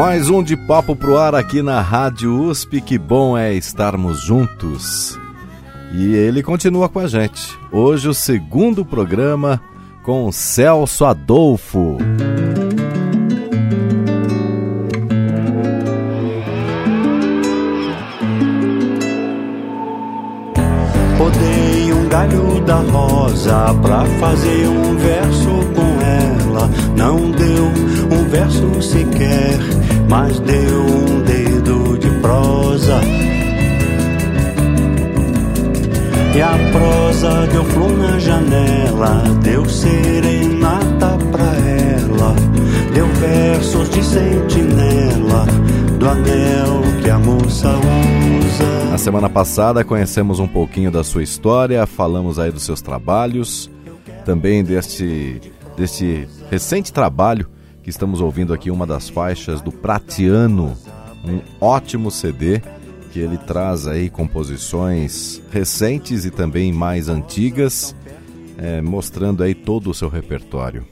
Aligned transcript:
Mais 0.00 0.30
um 0.30 0.42
de 0.42 0.56
papo 0.56 0.96
pro 0.96 1.18
ar 1.18 1.34
aqui 1.34 1.60
na 1.60 1.82
Rádio 1.82 2.34
USP. 2.44 2.80
Que 2.80 2.96
bom 2.96 3.36
é 3.36 3.52
estarmos 3.52 4.18
juntos. 4.22 5.20
E 5.92 6.14
ele 6.14 6.42
continua 6.42 6.88
com 6.88 7.00
a 7.00 7.06
gente. 7.06 7.58
Hoje 7.70 8.08
o 8.08 8.14
segundo 8.14 8.82
programa 8.82 9.60
com 10.02 10.32
Celso 10.32 11.04
Adolfo. 11.04 11.98
Podei 21.18 21.92
um 21.92 22.08
galho 22.08 22.64
da 22.64 22.76
rosa 22.76 23.74
pra 23.82 24.06
fazer 24.18 24.66
um 24.66 24.96
verso 24.96 25.50
com 25.74 26.00
ela. 26.00 26.70
Não 26.96 27.30
deu 27.32 27.66
um 28.10 28.19
verso 28.30 28.80
sequer, 28.80 29.58
mas 30.08 30.38
deu 30.40 30.82
um 30.82 31.22
dedo 31.22 31.98
de 31.98 32.08
prosa. 32.20 33.00
E 36.34 36.40
a 36.40 36.56
prosa 36.70 37.46
deu 37.48 37.64
flor 37.64 37.98
na 37.98 38.18
janela, 38.20 39.24
deu 39.42 39.68
serenata 39.68 41.18
pra 41.32 41.44
ela, 41.44 42.36
deu 42.94 43.06
versos 43.14 43.90
de 43.90 44.02
sentinela 44.02 45.44
do 45.98 46.08
anel 46.08 46.82
que 47.02 47.10
a 47.10 47.18
moça 47.18 47.68
usa. 47.68 48.90
Na 48.92 48.98
semana 48.98 49.28
passada 49.28 49.82
conhecemos 49.82 50.38
um 50.38 50.46
pouquinho 50.46 50.92
da 50.92 51.02
sua 51.02 51.24
história, 51.24 51.84
falamos 51.84 52.38
aí 52.38 52.52
dos 52.52 52.62
seus 52.62 52.80
trabalhos, 52.80 53.68
também 54.24 54.62
deste, 54.62 55.40
deste 55.76 56.28
recente 56.48 56.92
trabalho 56.92 57.48
que 57.82 57.90
estamos 57.90 58.20
ouvindo 58.20 58.52
aqui, 58.52 58.70
uma 58.70 58.86
das 58.86 59.08
faixas 59.08 59.60
do 59.60 59.72
Pratiano, 59.72 60.76
um 61.24 61.40
ótimo 61.60 62.10
CD 62.10 62.60
que 63.12 63.18
ele 63.18 63.36
traz 63.36 63.86
aí 63.86 64.08
composições 64.08 65.42
recentes 65.50 66.24
e 66.24 66.30
também 66.30 66.72
mais 66.72 67.08
antigas, 67.08 67.94
é, 68.56 68.80
mostrando 68.80 69.42
aí 69.42 69.54
todo 69.54 69.90
o 69.90 69.94
seu 69.94 70.08
repertório. 70.08 70.86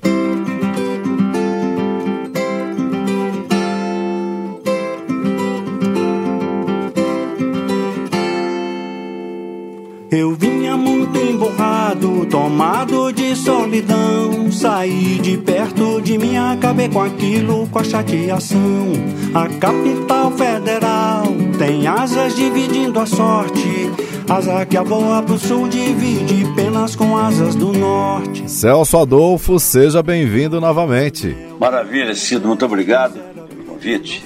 Eu 10.11 10.35
vinha 10.35 10.77
muito 10.77 11.17
emborrado, 11.19 12.27
tomado 12.27 13.13
de 13.13 13.37
solidão. 13.37 14.48
Saí 14.59 15.21
de 15.21 15.39
perto 15.39 16.03
de 16.03 16.19
mim, 16.19 16.37
acabei 16.37 16.89
com 16.89 17.01
aquilo, 17.01 17.69
com 17.69 17.79
a 17.79 17.85
chateação. 17.85 18.89
A 19.33 19.49
capital 19.49 20.33
federal 20.33 21.23
tem 21.57 21.87
asas 21.87 22.35
dividindo 22.35 22.99
a 22.99 23.07
sorte. 23.07 23.89
Asa 24.29 24.67
que 24.67 24.77
a 24.77 24.83
voa 24.83 25.23
pro 25.23 25.39
sul 25.39 25.69
divide 25.69 26.45
penas 26.57 26.97
com 26.97 27.17
asas 27.17 27.55
do 27.55 27.73
norte. 27.73 28.51
Celso 28.51 28.99
Adolfo, 28.99 29.61
seja 29.61 30.03
bem-vindo 30.03 30.61
novamente. 30.61 31.37
Maravilha, 31.61 32.13
Cido, 32.17 32.49
muito 32.49 32.65
obrigado 32.65 33.21
pelo 33.53 33.65
convite. 33.65 34.25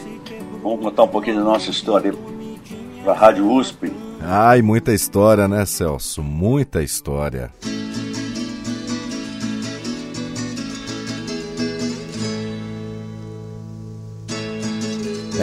Vamos 0.62 0.80
contar 0.80 1.02
um 1.02 1.08
pouquinho 1.08 1.36
da 1.36 1.44
nossa 1.44 1.70
história 1.70 2.14
para 3.04 3.12
a 3.12 3.16
Rádio 3.16 3.52
USP. 3.52 3.92
Ai, 4.22 4.62
muita 4.62 4.94
história, 4.94 5.46
né, 5.46 5.66
Celso? 5.66 6.22
Muita 6.22 6.82
história. 6.82 7.50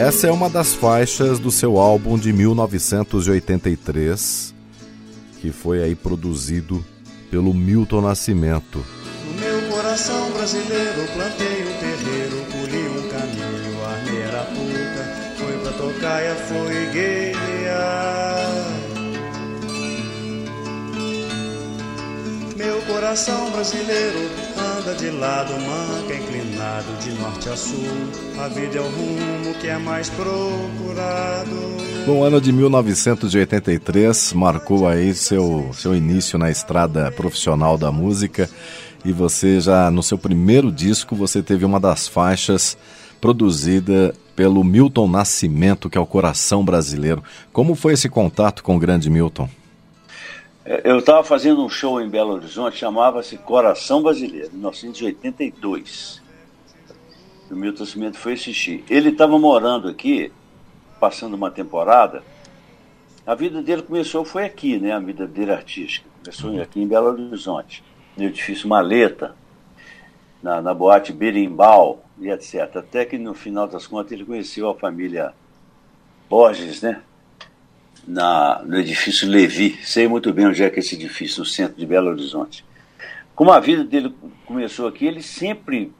Essa 0.00 0.28
é 0.28 0.32
uma 0.32 0.48
das 0.48 0.72
faixas 0.72 1.38
do 1.38 1.50
seu 1.50 1.76
álbum 1.76 2.18
de 2.18 2.32
1983, 2.32 4.54
que 5.42 5.52
foi 5.52 5.82
aí 5.82 5.94
produzido 5.94 6.82
pelo 7.30 7.52
Milton 7.52 8.00
Nascimento. 8.00 8.82
No 9.26 9.34
meu 9.34 9.60
coração 9.68 10.30
brasileiro 10.30 11.06
plantei 11.12 11.64
um 11.64 11.74
terreiro, 11.78 12.46
colhi 12.50 12.88
um 12.88 13.08
caminho, 13.10 13.84
armei 13.84 14.24
arapuca, 14.24 15.04
fui 15.36 15.58
pra 15.58 15.72
tocaia, 15.72 16.34
formigueira. 16.34 17.36
Meu 22.56 22.80
coração 22.86 23.50
brasileiro 23.50 24.30
anda 24.90 24.94
de 24.94 25.10
lado, 25.10 25.52
manca 25.52 26.14
inclinado 26.14 26.92
de 27.00 27.10
norte 27.12 27.48
a 27.48 27.56
sul. 27.56 27.84
A 28.38 28.48
vida 28.48 28.78
é 28.78 28.80
o 28.80 28.84
rumo 28.84 29.54
que 29.60 29.68
é 29.68 29.78
mais 29.78 30.08
procurado. 30.10 31.56
No 32.06 32.22
ano 32.22 32.40
de 32.40 32.52
1983 32.52 34.32
marcou 34.32 34.88
aí 34.88 35.14
seu, 35.14 35.70
seu 35.72 35.94
início 35.94 36.38
na 36.38 36.50
estrada 36.50 37.10
profissional 37.12 37.78
da 37.78 37.92
música 37.92 38.48
e 39.04 39.12
você 39.12 39.60
já 39.60 39.90
no 39.90 40.02
seu 40.02 40.18
primeiro 40.18 40.72
disco 40.72 41.14
você 41.14 41.42
teve 41.42 41.64
uma 41.64 41.78
das 41.78 42.08
faixas 42.08 42.76
produzida 43.20 44.14
pelo 44.34 44.64
Milton 44.64 45.06
Nascimento, 45.06 45.90
que 45.90 45.98
é 45.98 46.00
o 46.00 46.06
coração 46.06 46.64
brasileiro. 46.64 47.22
Como 47.52 47.74
foi 47.74 47.92
esse 47.92 48.08
contato 48.08 48.62
com 48.62 48.76
o 48.76 48.78
grande 48.78 49.10
Milton? 49.10 49.48
Eu 50.84 51.00
estava 51.00 51.24
fazendo 51.24 51.64
um 51.64 51.68
show 51.68 52.00
em 52.00 52.08
Belo 52.08 52.34
Horizonte, 52.34 52.76
chamava-se 52.76 53.36
Coração 53.36 54.04
Brasileiro, 54.04 54.50
em 54.54 54.58
1982. 54.58 56.22
O 57.50 57.56
Milton 57.56 57.80
Nascimento 57.80 58.16
foi 58.16 58.34
assistir. 58.34 58.84
Ele 58.88 59.08
estava 59.08 59.36
morando 59.36 59.88
aqui, 59.88 60.30
passando 61.00 61.34
uma 61.34 61.50
temporada. 61.50 62.22
A 63.26 63.34
vida 63.34 63.60
dele 63.60 63.82
começou, 63.82 64.24
foi 64.24 64.44
aqui, 64.44 64.78
né? 64.78 64.92
A 64.92 65.00
vida 65.00 65.26
dele 65.26 65.50
artística. 65.50 66.08
Começou 66.22 66.62
aqui 66.62 66.80
em 66.80 66.86
Belo 66.86 67.08
Horizonte, 67.08 67.82
no 68.16 68.22
edifício 68.22 68.68
Maleta, 68.68 69.34
na, 70.40 70.62
na 70.62 70.72
boate 70.72 71.12
Berimbau 71.12 72.04
e 72.16 72.30
etc. 72.30 72.76
Até 72.76 73.04
que 73.04 73.18
no 73.18 73.34
final 73.34 73.66
das 73.66 73.88
contas 73.88 74.12
ele 74.12 74.24
conheceu 74.24 74.70
a 74.70 74.74
família 74.76 75.34
Borges, 76.28 76.80
né? 76.80 77.02
Na, 78.06 78.62
no 78.64 78.78
edifício 78.78 79.28
Levi. 79.28 79.78
Sei 79.82 80.08
muito 80.08 80.32
bem 80.32 80.46
onde 80.46 80.62
é 80.62 80.70
que 80.70 80.76
é 80.76 80.80
esse 80.80 80.94
edifício, 80.94 81.40
no 81.40 81.46
centro 81.46 81.78
de 81.78 81.86
Belo 81.86 82.10
Horizonte. 82.10 82.64
Como 83.34 83.50
a 83.50 83.60
vida 83.60 83.84
dele 83.84 84.14
começou 84.44 84.86
aqui, 84.86 85.06
ele 85.06 85.22
sempre, 85.22 85.92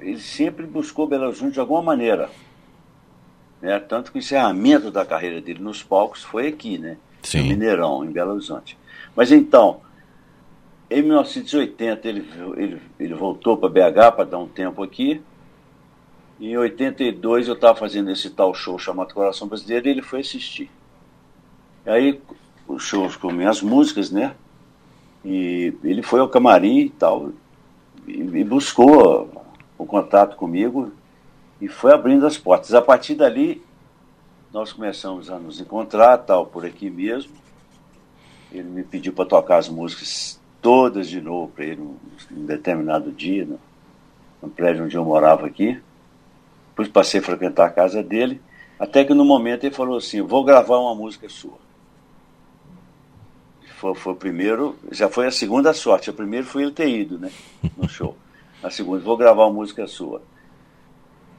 ele 0.00 0.20
sempre 0.20 0.66
buscou 0.66 1.06
Belo 1.06 1.26
Horizonte 1.26 1.54
de 1.54 1.60
alguma 1.60 1.82
maneira. 1.82 2.30
Né? 3.60 3.78
Tanto 3.80 4.12
que 4.12 4.18
o 4.18 4.20
encerramento 4.20 4.90
da 4.90 5.04
carreira 5.04 5.40
dele 5.40 5.60
nos 5.60 5.82
palcos 5.82 6.22
foi 6.22 6.48
aqui, 6.48 6.78
né? 6.78 6.96
Sim. 7.22 7.40
No 7.40 7.48
Mineirão, 7.48 8.04
em 8.04 8.10
Belo 8.10 8.32
Horizonte. 8.32 8.76
Mas 9.14 9.32
então, 9.32 9.80
em 10.90 11.02
1980 11.02 12.08
ele, 12.08 12.28
ele, 12.56 12.82
ele 13.00 13.14
voltou 13.14 13.56
para 13.56 13.68
BH 13.68 14.14
para 14.14 14.24
dar 14.24 14.38
um 14.38 14.46
tempo 14.46 14.82
aqui. 14.82 15.20
Em 16.38 16.56
82 16.56 17.48
eu 17.48 17.54
estava 17.54 17.76
fazendo 17.78 18.10
esse 18.10 18.30
tal 18.30 18.54
show 18.54 18.78
chamado 18.78 19.14
Coração 19.14 19.48
Brasileiro 19.48 19.88
e 19.88 19.90
ele 19.90 20.02
foi 20.02 20.20
assistir. 20.20 20.70
Aí 21.86 22.20
os 22.66 22.82
shows 22.82 23.16
com 23.16 23.30
minhas 23.30 23.62
músicas, 23.62 24.10
né? 24.10 24.34
E 25.24 25.72
ele 25.84 26.02
foi 26.02 26.20
ao 26.20 26.28
camarim 26.28 26.80
e 26.80 26.90
tal, 26.90 27.30
e, 28.06 28.20
e 28.20 28.44
buscou 28.44 29.30
o 29.78 29.86
contato 29.86 30.36
comigo 30.36 30.92
e 31.60 31.68
foi 31.68 31.92
abrindo 31.92 32.26
as 32.26 32.36
portas. 32.36 32.74
A 32.74 32.82
partir 32.82 33.14
dali, 33.14 33.62
nós 34.52 34.72
começamos 34.72 35.30
a 35.30 35.38
nos 35.38 35.60
encontrar, 35.60 36.18
tal, 36.18 36.46
por 36.46 36.64
aqui 36.64 36.90
mesmo. 36.90 37.32
Ele 38.52 38.68
me 38.68 38.82
pediu 38.82 39.12
para 39.12 39.24
tocar 39.24 39.58
as 39.58 39.68
músicas 39.68 40.40
todas 40.62 41.08
de 41.08 41.20
novo 41.20 41.52
para 41.52 41.64
ele, 41.64 41.82
um 41.82 42.44
determinado 42.46 43.10
dia, 43.12 43.44
no, 43.44 43.60
no 44.42 44.48
prédio 44.48 44.84
onde 44.84 44.96
eu 44.96 45.04
morava 45.04 45.46
aqui. 45.46 45.80
Depois 46.70 46.88
passei 46.88 47.20
a 47.20 47.22
frequentar 47.22 47.66
a 47.66 47.70
casa 47.70 48.02
dele, 48.02 48.40
até 48.78 49.04
que 49.04 49.14
no 49.14 49.24
momento 49.24 49.64
ele 49.64 49.74
falou 49.74 49.96
assim: 49.96 50.22
Vou 50.22 50.44
gravar 50.44 50.78
uma 50.78 50.94
música 50.94 51.28
sua. 51.28 51.65
Foi, 53.76 53.94
foi 53.94 54.12
o 54.12 54.16
primeiro, 54.16 54.76
já 54.90 55.08
foi 55.08 55.26
a 55.26 55.30
segunda 55.30 55.72
sorte. 55.72 56.10
O 56.10 56.14
primeiro 56.14 56.46
foi 56.46 56.62
ele 56.62 56.72
ter 56.72 56.88
ido, 56.88 57.18
né? 57.18 57.30
No 57.76 57.88
show. 57.88 58.16
A 58.62 58.70
segunda, 58.70 59.02
vou 59.02 59.16
gravar 59.16 59.44
uma 59.44 59.52
música 59.52 59.86
sua. 59.86 60.22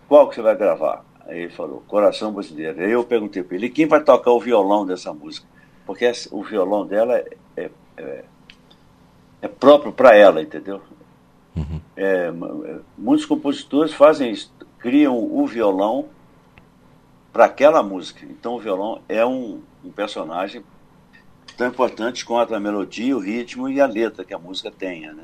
Qual 0.07 0.29
que 0.29 0.35
você 0.35 0.41
vai 0.41 0.55
gravar? 0.55 1.03
Aí 1.25 1.39
ele 1.39 1.51
falou, 1.51 1.83
Coração 1.87 2.31
Brasileiro. 2.31 2.79
Aí 2.79 2.91
eu 2.91 3.03
perguntei 3.03 3.43
para 3.43 3.57
ele, 3.57 3.69
quem 3.69 3.85
vai 3.85 4.01
tocar 4.01 4.31
o 4.31 4.39
violão 4.39 4.85
dessa 4.85 5.13
música? 5.13 5.45
Porque 5.85 6.09
o 6.31 6.43
violão 6.43 6.85
dela 6.85 7.17
é, 7.17 7.27
é, 7.55 7.71
é, 7.97 8.23
é 9.41 9.47
próprio 9.47 9.91
para 9.91 10.15
ela, 10.15 10.41
entendeu? 10.41 10.81
Uhum. 11.55 11.81
É, 11.95 12.31
muitos 12.97 13.25
compositores 13.25 13.93
fazem 13.93 14.31
isso, 14.31 14.53
criam 14.77 15.17
o 15.17 15.45
violão 15.47 16.05
para 17.33 17.45
aquela 17.45 17.81
música. 17.81 18.25
Então 18.29 18.55
o 18.55 18.59
violão 18.59 19.01
é 19.09 19.25
um, 19.25 19.61
um, 19.83 19.91
personagem 19.91 20.63
tão 21.57 21.67
importante 21.67 22.23
quanto 22.23 22.53
a 22.53 22.59
melodia, 22.59 23.17
o 23.17 23.19
ritmo 23.19 23.67
e 23.67 23.81
a 23.81 23.87
letra 23.87 24.23
que 24.23 24.33
a 24.33 24.37
música 24.37 24.71
tenha, 24.71 25.11
né? 25.11 25.23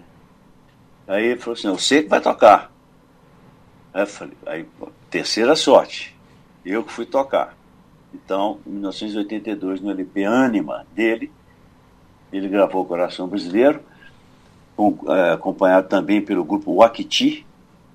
Aí 1.07 1.27
ele 1.27 1.39
falou 1.39 1.53
assim, 1.53 1.68
eu 1.68 1.77
sei 1.77 2.01
que 2.03 2.09
vai 2.09 2.19
tocar. 2.19 2.71
Aí 3.94 4.06
falei, 4.07 4.33
aí, 4.47 4.65
terceira 5.12 5.56
sorte, 5.56 6.18
eu 6.65 6.83
que 6.83 6.91
fui 6.91 7.06
tocar. 7.06 7.56
Então, 8.12 8.59
em 8.65 8.71
1982, 8.71 9.81
no 9.81 9.91
LP 9.91 10.25
Anima 10.25 10.85
dele, 10.94 11.31
ele 12.31 12.50
gravou 12.50 12.85
Coração 12.85 13.27
Brasileiro, 13.27 13.80
com, 14.75 14.97
é, 15.07 15.33
acompanhado 15.33 15.88
também 15.88 16.19
pelo 16.19 16.44
grupo 16.44 16.75
Wakiti. 16.75 17.45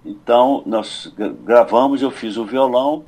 Então, 0.04 0.62
nós 0.64 1.12
gravamos, 1.44 2.02
eu 2.02 2.10
fiz 2.10 2.36
o 2.36 2.44
violão, 2.44 3.04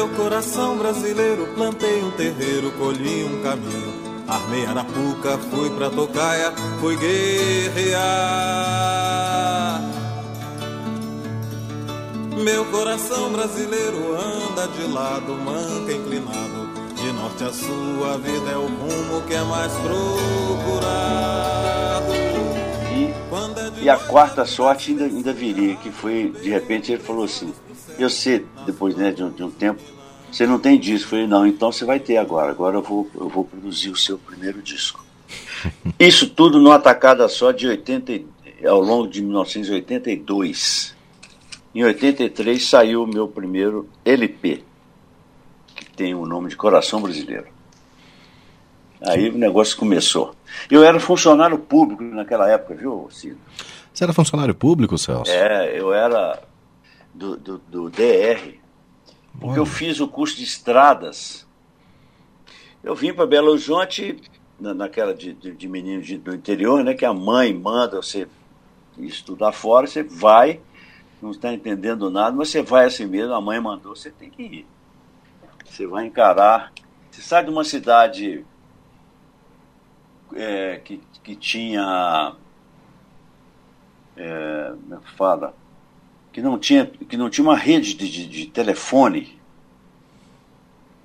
meu 0.00 0.08
coração 0.16 0.78
brasileiro 0.78 1.46
plantei 1.48 2.02
um 2.02 2.10
terreiro, 2.12 2.72
colhi 2.78 3.22
um 3.22 3.42
caminho. 3.42 3.92
Armei 4.26 4.64
Arapuca, 4.64 5.36
fui 5.50 5.68
pra 5.68 5.90
Tocaia, 5.90 6.54
fui 6.80 6.96
guerrear. 6.96 8.00
Meu 12.42 12.64
coração 12.66 13.30
brasileiro 13.30 14.16
anda 14.16 14.68
de 14.68 14.90
lado, 14.90 15.34
manca 15.34 15.92
inclinado. 15.92 16.70
De 16.94 17.12
norte 17.12 17.44
a 17.44 17.52
sul, 17.52 18.10
a 18.10 18.16
vida 18.16 18.52
é 18.52 18.56
o 18.56 18.68
rumo 18.68 19.20
que 19.26 19.34
é 19.34 19.42
mais 19.42 19.70
procurado. 19.74 21.79
E, 23.82 23.88
a 23.88 23.96
quarta 23.96 24.44
sorte 24.44 24.90
ainda, 24.90 25.04
ainda 25.04 25.32
viria, 25.32 25.76
que 25.76 25.90
foi, 25.90 26.30
de 26.42 26.50
repente, 26.50 26.92
ele 26.92 27.02
falou 27.02 27.24
assim: 27.24 27.52
eu 27.98 28.08
sei, 28.08 28.46
depois 28.66 28.96
né, 28.96 29.10
de, 29.10 29.22
um, 29.22 29.30
de 29.30 29.42
um 29.42 29.50
tempo, 29.50 29.80
você 30.30 30.46
não 30.46 30.58
tem 30.58 30.78
disco. 30.78 31.06
Eu 31.06 31.10
falei, 31.10 31.26
não, 31.26 31.46
então 31.46 31.72
você 31.72 31.84
vai 31.84 31.98
ter 31.98 32.16
agora. 32.16 32.50
Agora 32.50 32.76
eu 32.76 32.82
vou, 32.82 33.08
eu 33.14 33.28
vou 33.28 33.44
produzir 33.44 33.90
o 33.90 33.96
seu 33.96 34.18
primeiro 34.18 34.62
disco. 34.62 35.04
Isso 35.98 36.30
tudo 36.30 36.60
numa 36.60 36.76
atacada 36.76 37.28
só 37.28 37.52
de 37.52 37.66
80, 37.66 38.22
ao 38.66 38.80
longo 38.80 39.08
de 39.08 39.22
1982. 39.22 40.94
Em 41.74 41.84
83 41.84 42.64
saiu 42.64 43.04
o 43.04 43.06
meu 43.06 43.28
primeiro 43.28 43.88
LP, 44.04 44.64
que 45.74 45.84
tem 45.90 46.14
o 46.14 46.26
nome 46.26 46.48
de 46.48 46.56
Coração 46.56 47.00
Brasileiro. 47.00 47.46
Aí 49.06 49.30
o 49.30 49.38
negócio 49.38 49.76
começou. 49.76 50.34
Eu 50.70 50.84
era 50.84 51.00
funcionário 51.00 51.58
público 51.58 52.02
naquela 52.02 52.48
época, 52.50 52.74
viu, 52.74 53.08
Ciro? 53.10 53.38
Você 53.92 54.04
era 54.04 54.12
funcionário 54.12 54.54
público, 54.54 54.98
Celso? 54.98 55.30
É, 55.30 55.78
eu 55.78 55.92
era 55.92 56.42
do, 57.14 57.36
do, 57.36 57.58
do 57.58 57.90
DR, 57.90 58.58
porque 59.32 59.52
Olha. 59.52 59.58
eu 59.58 59.66
fiz 59.66 60.00
o 60.00 60.08
curso 60.08 60.36
de 60.36 60.44
estradas. 60.44 61.46
Eu 62.82 62.94
vim 62.94 63.12
para 63.12 63.26
Belo 63.26 63.50
Horizonte, 63.50 64.16
na, 64.58 64.74
naquela 64.74 65.14
de, 65.14 65.32
de, 65.32 65.52
de 65.52 65.68
menino 65.68 66.02
de, 66.02 66.18
do 66.18 66.34
interior, 66.34 66.84
né, 66.84 66.94
que 66.94 67.04
a 67.04 67.12
mãe 67.12 67.52
manda 67.52 67.96
você 67.96 68.28
estudar 68.98 69.52
fora, 69.52 69.86
você 69.86 70.02
vai, 70.02 70.60
não 71.22 71.30
está 71.30 71.52
entendendo 71.52 72.10
nada, 72.10 72.36
mas 72.36 72.50
você 72.50 72.62
vai 72.62 72.86
assim 72.86 73.06
mesmo, 73.06 73.34
a 73.34 73.40
mãe 73.40 73.60
mandou, 73.60 73.96
você 73.96 74.10
tem 74.10 74.30
que 74.30 74.42
ir. 74.42 74.66
Você 75.64 75.86
vai 75.86 76.06
encarar. 76.06 76.72
Você 77.10 77.22
sai 77.22 77.44
de 77.44 77.50
uma 77.50 77.64
cidade 77.64 78.44
é, 80.34 80.80
que, 80.84 81.00
que 81.22 81.34
tinha. 81.36 82.34
É, 84.16 84.72
como 84.82 84.94
é 84.94 84.98
que 84.98 85.16
fala? 85.16 85.54
que 86.32 86.40
não 86.40 86.58
tinha, 86.58 86.86
que 86.86 87.16
não 87.16 87.28
tinha 87.28 87.44
uma 87.44 87.56
rede 87.56 87.94
de, 87.94 88.08
de, 88.08 88.26
de 88.26 88.46
telefone, 88.46 89.38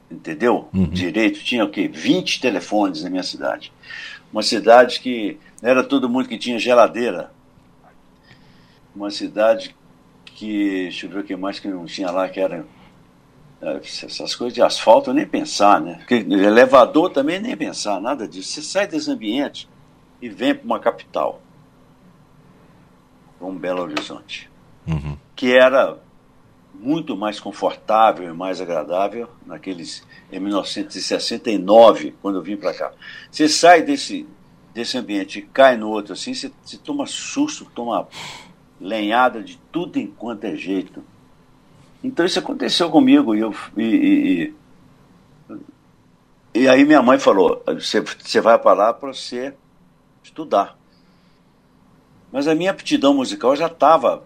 entendeu? 0.10 0.70
Uhum. 0.74 0.90
Direito, 0.90 1.44
tinha 1.44 1.66
o 1.66 1.70
quê? 1.70 1.88
20 1.88 2.40
telefones 2.40 3.04
na 3.04 3.10
minha 3.10 3.24
cidade. 3.24 3.72
Uma 4.32 4.44
cidade 4.44 5.00
que 5.00 5.38
não 5.62 5.70
era 5.70 5.84
todo 5.84 6.10
mundo 6.10 6.28
que 6.28 6.38
tinha 6.38 6.60
geladeira. 6.60 7.32
Uma 8.96 9.10
cidade 9.10 9.76
que, 10.26 10.84
deixa 10.84 11.06
eu 11.08 11.10
ver 11.10 11.20
o 11.20 11.24
que 11.24 11.36
mais 11.36 11.60
que 11.60 11.68
não 11.68 11.86
tinha 11.86 12.12
lá, 12.12 12.30
que 12.30 12.40
era 12.40 12.66
essas 13.72 14.36
coisas 14.36 14.54
de 14.54 14.62
asfalto 14.62 15.14
nem 15.14 15.26
pensar, 15.26 15.82
né? 15.82 15.96
Porque 16.00 16.16
elevador 16.16 17.10
também 17.10 17.40
nem 17.40 17.56
pensar, 17.56 18.00
nada 18.02 18.28
disso. 18.28 18.52
Você 18.52 18.62
sai 18.62 18.88
desse 18.88 19.10
ambiente 19.10 19.68
e 20.22 20.30
vem 20.30 20.54
para 20.54 20.66
uma 20.66 20.80
capital, 20.80 21.42
para 23.38 23.48
um 23.48 23.56
Belo 23.56 23.82
Horizonte 23.82 24.50
uhum. 24.88 25.18
que 25.36 25.52
era 25.52 25.98
muito 26.74 27.16
mais 27.16 27.40
confortável 27.40 28.30
e 28.30 28.34
mais 28.34 28.60
agradável 28.60 29.30
naqueles 29.46 30.06
em 30.32 30.40
1969 30.40 32.16
quando 32.22 32.36
eu 32.36 32.42
vim 32.42 32.58
para 32.58 32.74
cá. 32.74 32.92
Você 33.32 33.48
sai 33.48 33.82
desse 33.82 34.28
desse 34.74 34.98
ambiente 34.98 35.40
e 35.40 35.42
cai 35.42 35.78
no 35.78 35.90
outro 35.90 36.12
assim, 36.12 36.34
você, 36.34 36.52
você 36.62 36.78
toma 36.78 37.06
susto, 37.06 37.64
toma 37.74 38.10
lenhada 38.80 39.42
de 39.42 39.58
tudo 39.72 39.98
enquanto 39.98 40.44
é 40.44 40.56
jeito. 40.58 41.02
Então 42.04 42.26
isso 42.26 42.40
aconteceu 42.40 42.90
comigo 42.90 43.34
e 43.36 43.40
eu 43.40 43.54
e, 43.76 44.54
e, 45.50 46.62
e 46.62 46.68
aí 46.68 46.86
minha 46.86 47.02
mãe 47.02 47.18
falou: 47.18 47.64
você, 47.66 48.42
vai 48.42 48.58
para 48.60 48.74
lá 48.74 48.94
para 48.94 49.14
você 49.14 49.54
estudar. 50.24 50.78
Mas 52.32 52.48
a 52.48 52.56
minha 52.56 52.72
aptidão 52.72 53.14
musical 53.14 53.56
já 53.56 53.68
estava 53.68 54.24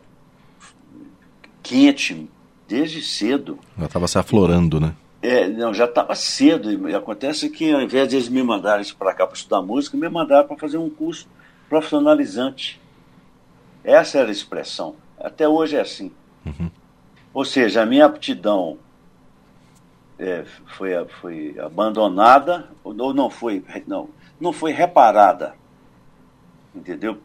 quente 1.62 2.30
desde 2.68 3.02
cedo. 3.02 3.60
Já 3.78 3.86
estava 3.86 4.08
se 4.08 4.18
aflorando, 4.18 4.80
né? 4.80 4.96
É, 5.22 5.48
não, 5.48 5.74
já 5.74 5.86
estava 5.86 6.16
cedo. 6.16 6.90
E 6.90 6.96
acontece 6.96 7.50
que 7.50 7.72
ao 7.72 7.82
invés 7.82 8.08
de 8.08 8.16
eles 8.16 8.30
me 8.30 8.42
mandarem 8.42 8.86
para 8.98 9.14
cá 9.14 9.28
para 9.28 9.36
estudar 9.36 9.62
música, 9.62 9.98
me 9.98 10.10
mandaram 10.10 10.48
para 10.48 10.58
fazer 10.58 10.78
um 10.78 10.90
curso 10.90 11.28
profissionalizante. 11.68 12.80
Essa 13.84 14.20
era 14.20 14.30
a 14.30 14.32
expressão. 14.32 14.96
Até 15.20 15.48
hoje 15.48 15.76
é 15.76 15.82
assim. 15.82 16.12
Uhum. 16.46 16.70
Ou 17.34 17.46
seja, 17.46 17.84
a 17.84 17.86
minha 17.86 18.06
aptidão 18.06 18.78
é, 20.18 20.44
foi, 20.78 20.92
foi 21.22 21.56
abandonada, 21.60 22.70
ou 22.84 22.94
não 23.14 23.30
foi, 23.30 23.64
não, 23.88 24.10
não 24.40 24.52
foi 24.52 24.72
reparada, 24.72 25.56
entendeu? 26.76 27.18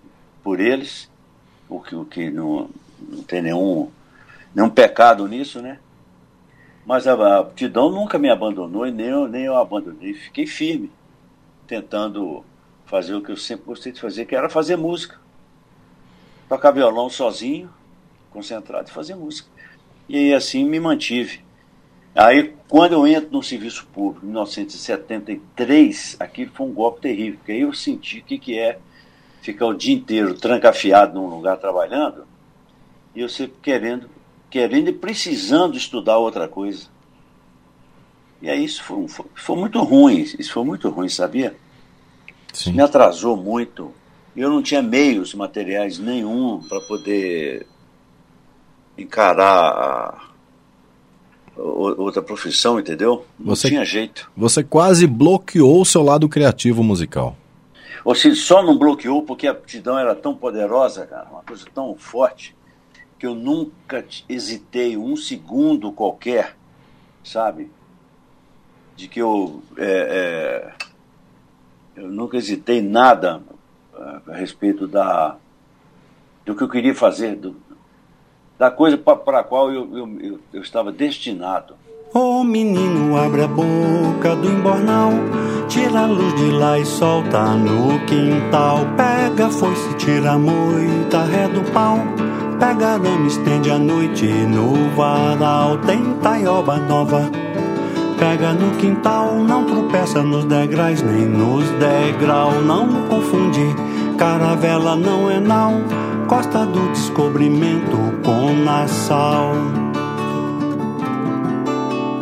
Por 0.43 0.61
eles, 0.61 1.11
o 1.69 1.81
que, 1.81 1.95
o 1.95 2.05
que 2.05 2.31
não, 2.31 2.69
não 3.01 3.23
tem 3.23 3.43
nenhum 3.43 3.91
nenhum 4.55 4.71
pecado 4.71 5.27
nisso, 5.27 5.61
né? 5.61 5.81
Mas 6.87 7.07
a 7.07 7.39
aptidão 7.41 7.91
nunca 7.91 8.19
me 8.19 8.31
abandonou 8.31 8.87
e 8.87 8.91
nem 8.91 9.07
eu, 9.07 9.27
nem 9.27 9.45
eu 9.45 9.57
abandonei. 9.57 10.15
Fiquei 10.15 10.47
firme, 10.47 10.93
tentando 11.67 12.45
fazer 12.85 13.15
o 13.15 13.23
que 13.23 13.33
eu 13.33 13.37
sempre 13.37 13.65
gostei 13.65 13.91
de 13.91 14.01
fazer, 14.01 14.27
que 14.27 14.37
era 14.37 14.49
fazer 14.49 14.77
música. 14.77 15.19
Tocar 16.49 16.71
violão 16.71 17.09
sozinho, 17.09 17.71
concentrado 18.31 18.89
e 18.89 18.93
fazer 18.93 19.15
música. 19.15 19.49
E 20.09 20.17
aí 20.17 20.35
assim 20.35 20.65
me 20.65 20.79
mantive. 20.79 21.43
Aí, 22.15 22.55
quando 22.69 22.93
eu 22.93 23.07
entro 23.07 23.31
no 23.33 23.43
serviço 23.43 23.87
público, 23.93 24.25
em 24.25 24.29
1973, 24.29 26.17
aquilo 26.21 26.53
foi 26.55 26.67
um 26.67 26.73
golpe 26.73 27.01
terrível, 27.01 27.39
porque 27.39 27.53
aí 27.53 27.63
eu 27.63 27.73
senti 27.73 28.21
o 28.21 28.23
que, 28.23 28.39
que 28.39 28.59
é 28.59 28.79
ficar 29.43 29.67
o 29.67 29.75
dia 29.75 29.95
inteiro 29.95 30.35
trancafiado 30.35 31.15
num 31.15 31.27
lugar 31.27 31.59
trabalhando 31.59 32.25
e 33.15 33.21
eu 33.21 33.29
sempre 33.29 33.57
querendo 33.61 34.09
querendo 34.49 34.89
e 34.89 34.93
precisando 34.93 35.77
estudar 35.77 36.17
outra 36.17 36.47
coisa. 36.47 36.87
E 38.41 38.49
aí 38.49 38.65
isso 38.65 38.85
foi, 38.85 39.09
foi, 39.09 39.27
foi 39.35 39.57
muito 39.57 39.83
ruim, 39.83 40.21
isso 40.21 40.53
foi 40.53 40.65
muito 40.65 40.89
ruim, 40.89 41.09
sabia? 41.09 41.57
Sim. 42.53 42.71
Isso 42.71 42.73
me 42.73 42.81
atrasou 42.81 43.37
muito. 43.37 43.93
Eu 44.37 44.49
não 44.49 44.63
tinha 44.63 44.81
meios 44.81 45.35
materiais 45.35 45.99
nenhum 45.99 46.63
para 46.69 46.81
poder 46.83 47.67
encarar 48.97 50.33
outra 51.57 52.23
profissão, 52.23 52.79
entendeu? 52.79 53.25
Não 53.39 53.55
você, 53.55 53.69
tinha 53.69 53.85
jeito. 53.85 54.31
Você 54.37 54.63
quase 54.63 55.07
bloqueou 55.07 55.81
o 55.81 55.85
seu 55.85 56.03
lado 56.03 56.29
criativo 56.29 56.83
musical. 56.83 57.37
ou 58.05 58.15
se 58.15 58.35
só 58.35 58.63
não 58.63 58.77
bloqueou 58.77 59.23
porque 59.23 59.47
a 59.47 59.53
aptidão 59.53 59.99
era 59.99 60.15
tão 60.15 60.35
poderosa, 60.35 61.07
cara, 61.07 61.29
uma 61.31 61.43
coisa 61.43 61.65
tão 61.73 61.95
forte, 61.97 62.55
que 63.19 63.27
eu 63.27 63.35
nunca 63.35 64.05
hesitei 64.29 64.97
um 64.97 65.17
segundo 65.17 65.93
qualquer, 65.93 66.57
sabe? 67.23 67.71
De 68.97 69.09
que 69.09 69.21
eu, 69.21 69.63
é, 69.79 70.75
é, 71.97 72.01
eu 72.03 72.09
nunca 72.09 72.37
hesitei 72.37 72.83
nada 72.83 73.43
a, 73.95 74.21
a 74.29 74.37
respeito 74.37 74.87
da, 74.87 75.37
do 76.45 76.55
que 76.55 76.63
eu 76.63 76.69
queria 76.69 76.95
fazer, 76.95 77.37
do, 77.37 77.57
da 78.59 78.71
coisa 78.71 78.97
para 78.97 79.41
a 79.41 79.45
qual 79.45 79.71
eu, 79.73 79.89
eu, 79.97 80.21
eu, 80.21 80.41
eu 80.53 80.63
estava 80.63 80.93
destinado. 80.93 81.75
Ô 82.15 82.41
oh, 82.41 82.45
menino, 82.45 83.17
abre 83.17 83.43
a 83.43 83.49
boca 83.49 84.37
do 84.37 84.49
embornal, 84.49 85.11
tira 85.67 86.03
a 86.03 86.07
luz 86.07 86.33
de 86.37 86.53
lá 86.53 86.79
e 86.79 86.87
solta 86.87 87.43
no 87.57 87.99
quintal. 88.07 88.79
Pega 88.97 89.51
foice, 89.51 89.95
tira 89.97 90.33
a 90.33 90.39
moita, 90.39 91.25
ré 91.25 91.49
do 91.49 91.61
pau. 91.73 91.99
Pega 92.61 92.91
arame, 92.91 93.27
estende 93.27 93.69
a 93.69 93.79
noite 93.79 94.27
no 94.27 94.91
varal. 94.95 95.77
Tem 95.79 96.15
taioba 96.23 96.77
nova, 96.77 97.29
pega 98.17 98.53
no 98.53 98.77
quintal. 98.77 99.35
Não 99.35 99.65
tropeça 99.65 100.23
nos 100.23 100.45
degraus, 100.45 101.03
nem 101.03 101.27
nos 101.27 101.69
degrau. 101.81 102.53
Não 102.63 103.09
confunde, 103.09 103.75
caravela 104.17 104.95
não 104.95 105.29
é 105.29 105.41
não. 105.41 106.04
Costa 106.29 106.65
do 106.67 106.89
descobrimento 106.91 107.97
com 108.25 108.53
Nassau 108.65 109.53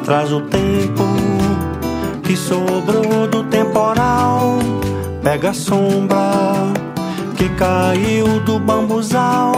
traz 0.05 0.33
o 0.33 0.41
tempo 0.43 1.05
que 2.23 2.37
sobrou 2.37 3.27
do 3.29 3.45
temporal. 3.45 4.59
Pega 5.23 5.51
a 5.51 5.55
sombra 5.55 6.19
que 7.37 7.49
caiu 7.51 8.41
do 8.41 8.59
bambuzal. 8.59 9.55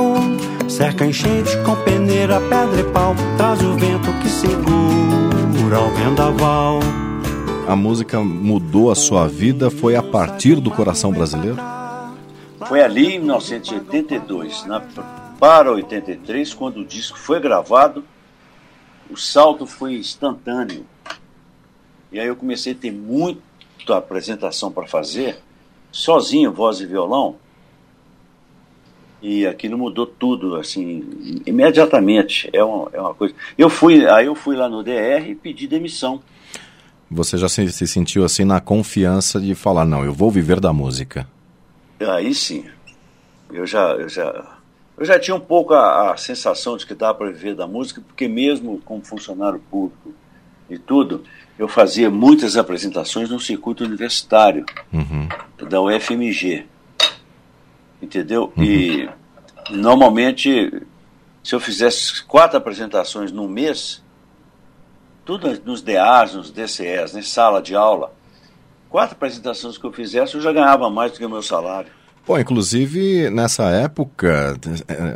Cerca 0.68 1.06
enchente 1.06 1.56
com 1.64 1.74
peneira, 1.76 2.40
pedra 2.40 2.80
e 2.80 2.84
pau. 2.84 3.14
Traz 3.36 3.60
o 3.62 3.72
vento 3.74 4.12
que 4.20 4.28
segura 4.28 5.80
o 5.80 5.90
vendaval. 5.94 6.80
A 7.66 7.74
música 7.74 8.20
mudou 8.20 8.90
a 8.90 8.94
sua 8.94 9.26
vida 9.26 9.70
foi 9.70 9.96
a 9.96 10.02
partir 10.02 10.60
do 10.60 10.70
coração 10.70 11.10
brasileiro? 11.10 11.73
Foi 12.68 12.82
ali 12.82 13.14
em 13.14 13.18
1982, 13.18 14.66
na, 14.66 14.80
para 15.38 15.72
83, 15.72 16.54
quando 16.54 16.80
o 16.80 16.84
disco 16.84 17.18
foi 17.18 17.40
gravado 17.40 18.04
o 19.10 19.16
salto 19.16 19.66
foi 19.66 19.94
instantâneo. 19.94 20.84
E 22.10 22.18
aí 22.18 22.26
eu 22.26 22.36
comecei 22.36 22.72
a 22.72 22.76
ter 22.76 22.92
muita 22.92 23.96
apresentação 23.96 24.70
para 24.70 24.86
fazer, 24.86 25.38
sozinho, 25.90 26.52
voz 26.52 26.80
e 26.80 26.86
violão. 26.86 27.36
E 29.20 29.46
aquilo 29.46 29.78
mudou 29.78 30.06
tudo, 30.06 30.56
assim, 30.56 31.42
imediatamente. 31.46 32.48
É 32.52 32.62
uma, 32.62 32.90
é 32.92 33.00
uma 33.00 33.14
coisa. 33.14 33.34
Eu 33.56 33.70
fui, 33.70 34.06
aí 34.06 34.26
eu 34.26 34.34
fui 34.34 34.54
lá 34.54 34.68
no 34.68 34.82
DR 34.82 35.28
e 35.28 35.34
pedi 35.34 35.66
demissão. 35.66 36.22
Você 37.10 37.38
já 37.38 37.48
se, 37.48 37.70
se 37.70 37.86
sentiu 37.86 38.24
assim 38.24 38.44
na 38.44 38.60
confiança 38.60 39.40
de 39.40 39.54
falar, 39.54 39.84
não, 39.84 40.04
eu 40.04 40.12
vou 40.12 40.30
viver 40.30 40.60
da 40.60 40.72
música? 40.72 41.26
Aí 42.00 42.34
sim. 42.34 42.66
Eu 43.52 43.66
já, 43.66 43.92
eu 43.92 44.08
já 44.08 44.54
eu 44.96 45.04
já 45.04 45.18
tinha 45.18 45.34
um 45.34 45.40
pouco 45.40 45.74
a, 45.74 46.12
a 46.12 46.16
sensação 46.16 46.76
de 46.76 46.86
que 46.86 46.94
dava 46.94 47.14
para 47.14 47.30
viver 47.30 47.54
da 47.54 47.66
música, 47.66 48.00
porque 48.00 48.28
mesmo 48.28 48.80
como 48.84 49.04
funcionário 49.04 49.60
público 49.70 50.14
e 50.70 50.78
tudo, 50.78 51.24
eu 51.58 51.66
fazia 51.66 52.08
muitas 52.08 52.56
apresentações 52.56 53.28
no 53.28 53.40
circuito 53.40 53.84
universitário 53.84 54.64
uhum. 54.92 55.28
da 55.68 55.80
UFMG. 55.80 56.66
Entendeu? 58.00 58.52
Uhum. 58.56 58.62
E 58.62 59.10
normalmente, 59.70 60.82
se 61.42 61.54
eu 61.54 61.60
fizesse 61.60 62.22
quatro 62.24 62.56
apresentações 62.56 63.32
no 63.32 63.48
mês, 63.48 64.02
tudo 65.24 65.60
nos 65.64 65.82
DAs, 65.82 66.34
nos 66.34 66.50
DCEs, 66.52 67.14
né, 67.14 67.22
sala 67.22 67.60
de 67.60 67.74
aula, 67.74 68.13
quatro 68.94 69.16
apresentações 69.16 69.76
que 69.76 69.84
eu 69.84 69.90
fizesse, 69.90 70.36
eu 70.36 70.40
já 70.40 70.52
ganhava 70.52 70.88
mais 70.88 71.10
do 71.10 71.18
que 71.18 71.26
o 71.26 71.28
meu 71.28 71.42
salário. 71.42 71.90
Bom, 72.24 72.38
inclusive 72.38 73.28
nessa 73.28 73.64
época, 73.64 74.56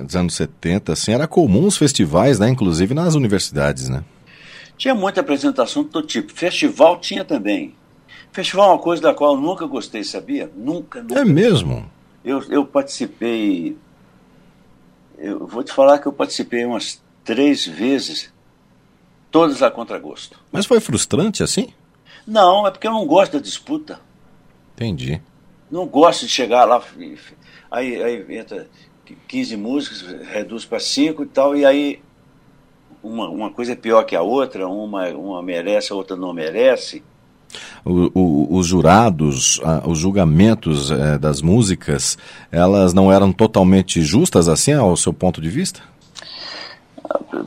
dos 0.03 0.17
anos 0.17 0.35
70, 0.35 0.95
assim, 0.95 1.13
era 1.13 1.29
comum 1.29 1.65
os 1.65 1.77
festivais, 1.77 2.41
né? 2.41 2.49
Inclusive 2.49 2.93
nas 2.93 3.15
universidades, 3.15 3.89
né? 3.89 4.03
Tinha 4.77 4.97
muita 4.97 5.21
apresentação 5.21 5.85
do 5.85 5.91
todo 5.91 6.09
tipo. 6.09 6.33
Festival 6.33 6.99
tinha 6.99 7.25
também. 7.25 7.73
Festival 8.33 8.71
é 8.71 8.73
uma 8.73 8.79
coisa 8.81 9.01
da 9.01 9.15
qual 9.15 9.37
eu 9.37 9.41
nunca 9.41 9.65
gostei, 9.65 10.03
sabia? 10.03 10.51
Nunca, 10.57 11.01
nunca. 11.01 11.21
É 11.21 11.25
mesmo? 11.25 11.89
Eu, 12.25 12.43
eu 12.51 12.67
participei. 12.67 13.77
Eu 15.17 15.47
vou 15.47 15.63
te 15.63 15.73
falar 15.73 16.01
que 16.01 16.09
eu 16.09 16.13
participei 16.13 16.65
umas 16.65 17.01
três 17.23 17.65
vezes, 17.65 18.33
todas 19.31 19.63
a 19.63 19.71
contragosto. 19.71 20.37
Mas 20.51 20.67
foi 20.67 20.81
frustrante 20.81 21.45
assim? 21.45 21.69
Não, 22.29 22.67
é 22.67 22.71
porque 22.71 22.87
eu 22.87 22.93
não 22.93 23.07
gosto 23.07 23.33
da 23.33 23.41
disputa. 23.41 23.99
Entendi 24.75 25.21
não 25.71 25.87
gosto 25.87 26.27
de 26.27 26.33
chegar 26.33 26.65
lá, 26.65 26.83
aí, 27.71 28.03
aí 28.03 28.39
entra 28.39 28.67
15 29.27 29.57
músicas, 29.57 30.03
reduz 30.31 30.65
para 30.65 30.81
5 30.81 31.23
e 31.23 31.27
tal, 31.27 31.57
e 31.57 31.65
aí 31.65 32.01
uma, 33.03 33.29
uma 33.29 33.51
coisa 33.51 33.73
é 33.73 33.77
pior 33.77 34.03
que 34.05 34.17
a 34.17 34.23
outra, 34.23 34.67
uma, 34.67 35.09
uma 35.11 35.43
merece, 35.43 35.93
a 35.93 35.97
outra 35.97 36.17
não 36.17 36.33
merece. 36.33 37.03
O, 37.85 38.11
o, 38.15 38.59
os 38.59 38.67
jurados, 38.67 39.61
os 39.87 39.99
julgamentos 39.99 40.91
é, 40.91 41.19
das 41.19 41.41
músicas, 41.41 42.19
elas 42.53 42.93
não 42.93 43.11
eram 43.11 43.33
totalmente 43.33 44.03
justas 44.03 44.49
assim, 44.49 44.75
ao 44.75 44.97
seu 44.97 45.13
ponto 45.13 45.41
de 45.41 45.49
vista? 45.49 45.81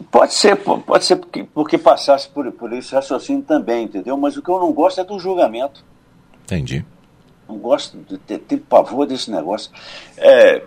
Pode 0.10 0.34
ser, 0.34 0.56
pode 0.56 1.06
ser 1.06 1.16
porque, 1.16 1.44
porque 1.44 1.78
passasse 1.78 2.30
por, 2.30 2.52
por 2.52 2.72
esse 2.74 2.94
raciocínio 2.94 3.44
também, 3.44 3.86
entendeu? 3.86 4.18
Mas 4.18 4.38
o 4.38 4.42
que 4.42 4.50
eu 4.50 4.60
não 4.60 4.72
gosto 4.72 5.02
é 5.02 5.04
do 5.04 5.20
julgamento. 5.20 5.84
Entendi 6.44 6.86
não 7.52 7.58
gosto 7.58 7.98
de 7.98 8.18
ter, 8.18 8.58
pavor 8.58 9.06
desse 9.06 9.30
negócio. 9.30 9.72
É, 10.18 10.64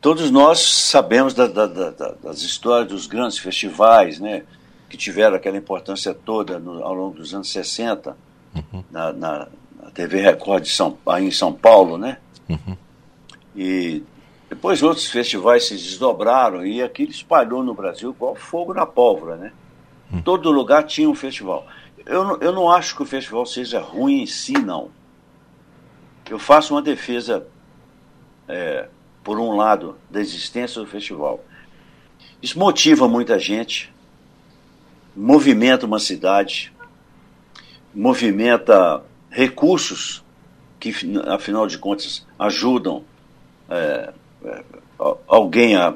todos 0.00 0.30
nós 0.30 0.60
sabemos 0.60 1.32
da, 1.34 1.46
da, 1.46 1.66
da, 1.66 1.90
das 2.22 2.42
histórias 2.42 2.88
dos 2.88 3.06
grandes 3.06 3.38
festivais, 3.38 4.20
né, 4.20 4.42
que 4.88 4.96
tiveram 4.96 5.36
aquela 5.36 5.56
importância 5.56 6.12
toda 6.12 6.58
no, 6.58 6.84
ao 6.84 6.94
longo 6.94 7.16
dos 7.16 7.34
anos 7.34 7.50
60, 7.50 8.16
uhum. 8.54 8.84
na, 8.90 9.12
na, 9.12 9.48
na, 9.82 9.90
TV 9.90 10.20
Record 10.20 10.64
de 10.64 10.70
São, 10.70 10.98
aí 11.06 11.26
em 11.26 11.30
São 11.30 11.52
Paulo, 11.52 11.96
né? 11.96 12.18
Uhum. 12.48 12.76
E 13.56 14.02
depois 14.54 14.82
outros 14.82 15.06
festivais 15.06 15.66
se 15.66 15.74
desdobraram 15.74 16.64
e 16.64 16.82
aquilo 16.82 17.10
espalhou 17.10 17.62
no 17.62 17.74
Brasil 17.74 18.10
igual 18.10 18.34
fogo 18.34 18.74
na 18.74 18.86
pólvora, 18.86 19.36
né? 19.36 19.52
Uhum. 20.12 20.22
Todo 20.22 20.50
lugar 20.50 20.84
tinha 20.84 21.08
um 21.08 21.14
festival. 21.14 21.66
Eu, 22.04 22.38
eu 22.40 22.52
não 22.52 22.70
acho 22.70 22.94
que 22.96 23.02
o 23.02 23.06
festival 23.06 23.46
seja 23.46 23.80
ruim 23.80 24.22
em 24.22 24.26
si, 24.26 24.52
não 24.52 24.90
eu 26.32 26.38
faço 26.38 26.74
uma 26.74 26.80
defesa, 26.80 27.46
é, 28.48 28.88
por 29.22 29.38
um 29.38 29.54
lado, 29.54 29.98
da 30.10 30.18
existência 30.18 30.80
do 30.80 30.86
festival. 30.86 31.44
Isso 32.40 32.58
motiva 32.58 33.06
muita 33.06 33.38
gente, 33.38 33.92
movimenta 35.14 35.84
uma 35.84 35.98
cidade, 35.98 36.72
movimenta 37.94 39.02
recursos 39.30 40.24
que, 40.80 40.94
afinal 41.26 41.66
de 41.66 41.76
contas, 41.76 42.26
ajudam 42.38 43.04
é, 43.68 44.12
alguém 45.26 45.76
a, 45.76 45.88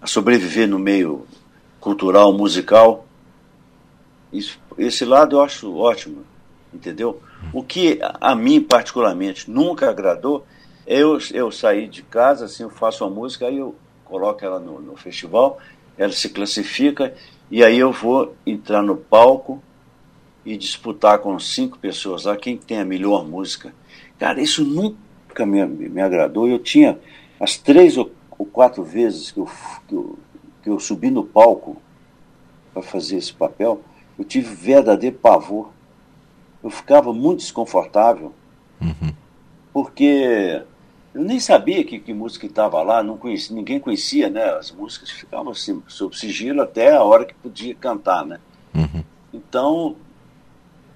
a, 0.00 0.06
sobreviver 0.06 0.68
no 0.68 0.78
meio 0.78 1.26
cultural, 1.80 2.32
musical. 2.32 3.06
Isso, 4.32 4.58
esse 4.78 5.04
lado 5.04 5.36
eu 5.36 5.42
acho 5.42 5.74
ótimo, 5.76 6.24
entendeu? 6.72 7.22
O 7.52 7.62
que 7.62 8.00
a 8.20 8.34
mim, 8.34 8.60
particularmente, 8.60 9.50
nunca 9.50 9.90
agradou 9.90 10.46
é 10.86 10.98
eu, 10.98 11.18
eu 11.32 11.50
sair 11.50 11.88
de 11.88 12.02
casa, 12.02 12.44
assim, 12.44 12.62
eu 12.62 12.70
faço 12.70 13.04
uma 13.04 13.14
música, 13.14 13.46
aí 13.46 13.56
eu 13.56 13.74
coloco 14.04 14.44
ela 14.44 14.58
no, 14.58 14.80
no 14.80 14.96
festival, 14.96 15.58
ela 15.96 16.12
se 16.12 16.28
classifica, 16.28 17.14
e 17.50 17.64
aí 17.64 17.78
eu 17.78 17.90
vou 17.90 18.34
entrar 18.46 18.82
no 18.82 18.96
palco 18.96 19.62
e 20.44 20.56
disputar 20.56 21.18
com 21.18 21.38
cinco 21.38 21.78
pessoas 21.78 22.24
lá 22.24 22.36
quem 22.36 22.56
tem 22.56 22.80
a 22.80 22.84
melhor 22.84 23.24
música. 23.24 23.72
Cara, 24.18 24.40
isso 24.40 24.64
nunca 24.64 25.46
me, 25.46 25.64
me 25.64 26.00
agradou. 26.02 26.46
Eu 26.46 26.58
tinha 26.58 26.98
as 27.44 27.56
três 27.56 27.96
ou, 27.96 28.10
quatro 28.52 28.82
vezes 28.82 29.30
que 29.30 29.38
eu, 29.38 29.48
que 29.86 29.94
eu, 29.94 30.18
que 30.62 30.70
eu 30.70 30.80
subi 30.80 31.10
no 31.10 31.24
palco 31.24 31.76
para 32.72 32.82
fazer 32.82 33.16
esse 33.16 33.32
papel, 33.32 33.80
eu 34.18 34.24
tive 34.24 34.54
verdadeiro 34.54 35.16
pavor 35.16 35.70
eu 36.64 36.70
ficava 36.70 37.12
muito 37.12 37.40
desconfortável, 37.40 38.32
uhum. 38.80 39.12
porque 39.70 40.62
eu 41.12 41.22
nem 41.22 41.38
sabia 41.38 41.84
que, 41.84 41.98
que 41.98 42.14
música 42.14 42.46
estava 42.46 42.82
lá, 42.82 43.02
não 43.02 43.18
conhecia, 43.18 43.54
ninguém 43.54 43.78
conhecia 43.78 44.30
né, 44.30 44.42
as 44.54 44.72
músicas, 44.72 45.10
ficavam 45.10 45.52
assim, 45.52 45.82
sob 45.86 46.16
sigilo 46.16 46.62
até 46.62 46.96
a 46.96 47.04
hora 47.04 47.26
que 47.26 47.34
podia 47.34 47.74
cantar. 47.74 48.24
Né? 48.24 48.40
Uhum. 48.74 49.04
Então, 49.34 49.96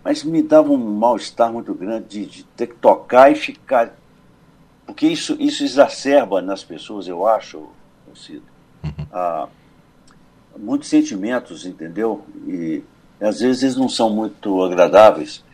mas 0.02 0.24
me 0.24 0.42
dava 0.42 0.72
um 0.72 0.78
mal-estar 0.78 1.52
muito 1.52 1.74
grande 1.74 2.06
de, 2.08 2.26
de, 2.26 2.44
ter 2.44 2.68
que 2.68 2.76
tocar 2.76 3.30
e 3.30 3.34
ficar. 3.34 3.94
Porque 4.88 5.06
isso, 5.06 5.36
isso 5.38 5.62
exacerba 5.62 6.40
nas 6.40 6.64
pessoas, 6.64 7.06
eu 7.06 7.26
acho, 7.26 7.68
Cido, 8.14 8.42
uhum. 8.82 9.06
ah, 9.12 9.46
muitos 10.56 10.88
sentimentos, 10.88 11.66
entendeu? 11.66 12.24
E 12.46 12.82
às 13.20 13.40
vezes 13.40 13.62
eles 13.62 13.76
não 13.76 13.86
são 13.86 14.08
muito 14.08 14.62
agradáveis, 14.64 15.44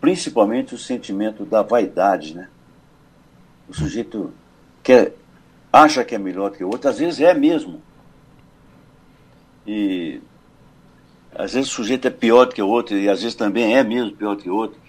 principalmente 0.00 0.72
o 0.72 0.78
sentimento 0.78 1.44
da 1.44 1.62
vaidade, 1.62 2.32
né? 2.32 2.48
O 3.68 3.74
sujeito 3.74 4.32
quer, 4.84 5.16
acha 5.72 6.04
que 6.04 6.14
é 6.14 6.18
melhor 6.18 6.52
que 6.52 6.62
o 6.62 6.68
outro, 6.68 6.88
às 6.88 7.00
vezes 7.00 7.20
é 7.20 7.34
mesmo. 7.34 7.82
E 9.66 10.20
às 11.34 11.54
vezes 11.54 11.68
o 11.68 11.74
sujeito 11.74 12.06
é 12.06 12.10
pior 12.10 12.44
do 12.44 12.54
que 12.54 12.62
o 12.62 12.68
outro, 12.68 12.96
e 12.96 13.10
às 13.10 13.20
vezes 13.20 13.34
também 13.34 13.76
é 13.76 13.82
mesmo 13.82 14.12
pior 14.12 14.36
do 14.36 14.42
que 14.44 14.48
o 14.48 14.54
outro. 14.54 14.79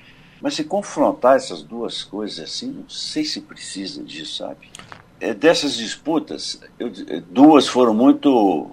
Mas 0.42 0.56
se 0.56 0.64
confrontar 0.64 1.36
essas 1.36 1.62
duas 1.62 2.04
coisas 2.04 2.40
assim, 2.40 2.72
não 2.72 2.90
sei 2.90 3.24
se 3.24 3.42
precisa 3.42 4.04
disso, 4.04 4.38
sabe? 4.38 4.72
É, 5.20 5.36
dessas 5.36 5.76
disputas, 5.76 6.60
eu, 6.80 6.92
duas 7.30 7.68
foram 7.68 7.94
muito, 7.94 8.72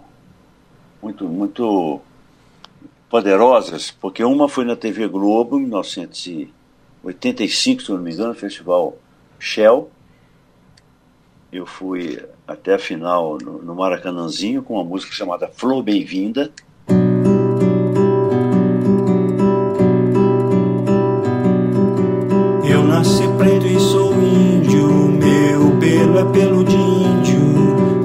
muito, 1.03 1.27
muito 1.27 2.01
poderosas, 3.11 3.91
porque 3.91 4.25
uma 4.25 4.49
foi 4.49 4.65
na 4.65 4.75
TV 4.75 5.07
Globo, 5.09 5.59
em 5.59 5.65
1985, 5.65 7.83
se 7.83 7.91
não 7.91 7.99
me 7.99 8.13
engano, 8.13 8.33
Festival 8.35 8.97
Shell. 9.39 9.91
Eu 11.53 11.67
fui 11.67 12.19
até 12.47 12.75
a 12.75 12.79
final 12.79 13.37
no, 13.37 13.63
no 13.63 13.75
Maracanãzinho 13.75 14.63
com 14.63 14.73
uma 14.75 14.85
música 14.85 15.13
chamada 15.13 15.49
Flor 15.49 15.83
Bem-vinda. 15.83 16.51
Preto 23.39 23.67
e 23.67 23.79
sou 23.79 24.13
índio, 24.13 24.89
meu 24.89 25.71
pelo 25.79 26.19
é 26.19 26.25
pelo 26.25 26.65
de 26.65 26.77
índio, 26.77 27.41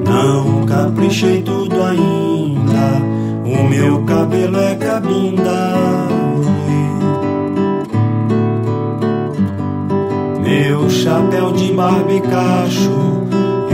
não 0.05 0.63
caprichei 0.65 1.41
tudo 1.41 1.75
ainda, 1.81 3.01
o 3.43 3.67
meu 3.67 4.03
cabelo 4.03 4.57
é 4.57 4.75
cabinda. 4.75 5.73
Meu 10.43 10.87
chapéu 10.87 11.51
de 11.51 11.73
barbicacho, 11.73 12.91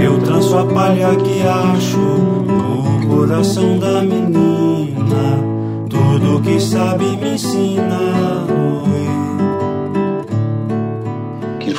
eu 0.02 0.18
tranço 0.20 0.58
a 0.58 0.66
palha 0.66 1.14
que 1.16 1.42
acho. 1.46 2.00
No 2.00 3.08
coração 3.08 3.78
da 3.80 4.02
menina, 4.02 5.44
tudo 5.90 6.42
que 6.42 6.60
sabe 6.60 7.18
me 7.18 7.34
ensina. 7.34 8.59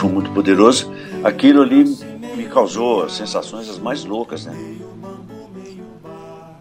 Foi 0.00 0.08
muito 0.08 0.32
poderoso, 0.32 0.90
aquilo 1.22 1.60
ali 1.60 1.84
me 2.34 2.48
causou 2.48 3.06
sensações 3.10 3.68
as 3.68 3.78
mais 3.78 4.02
loucas, 4.02 4.46
né? 4.46 4.78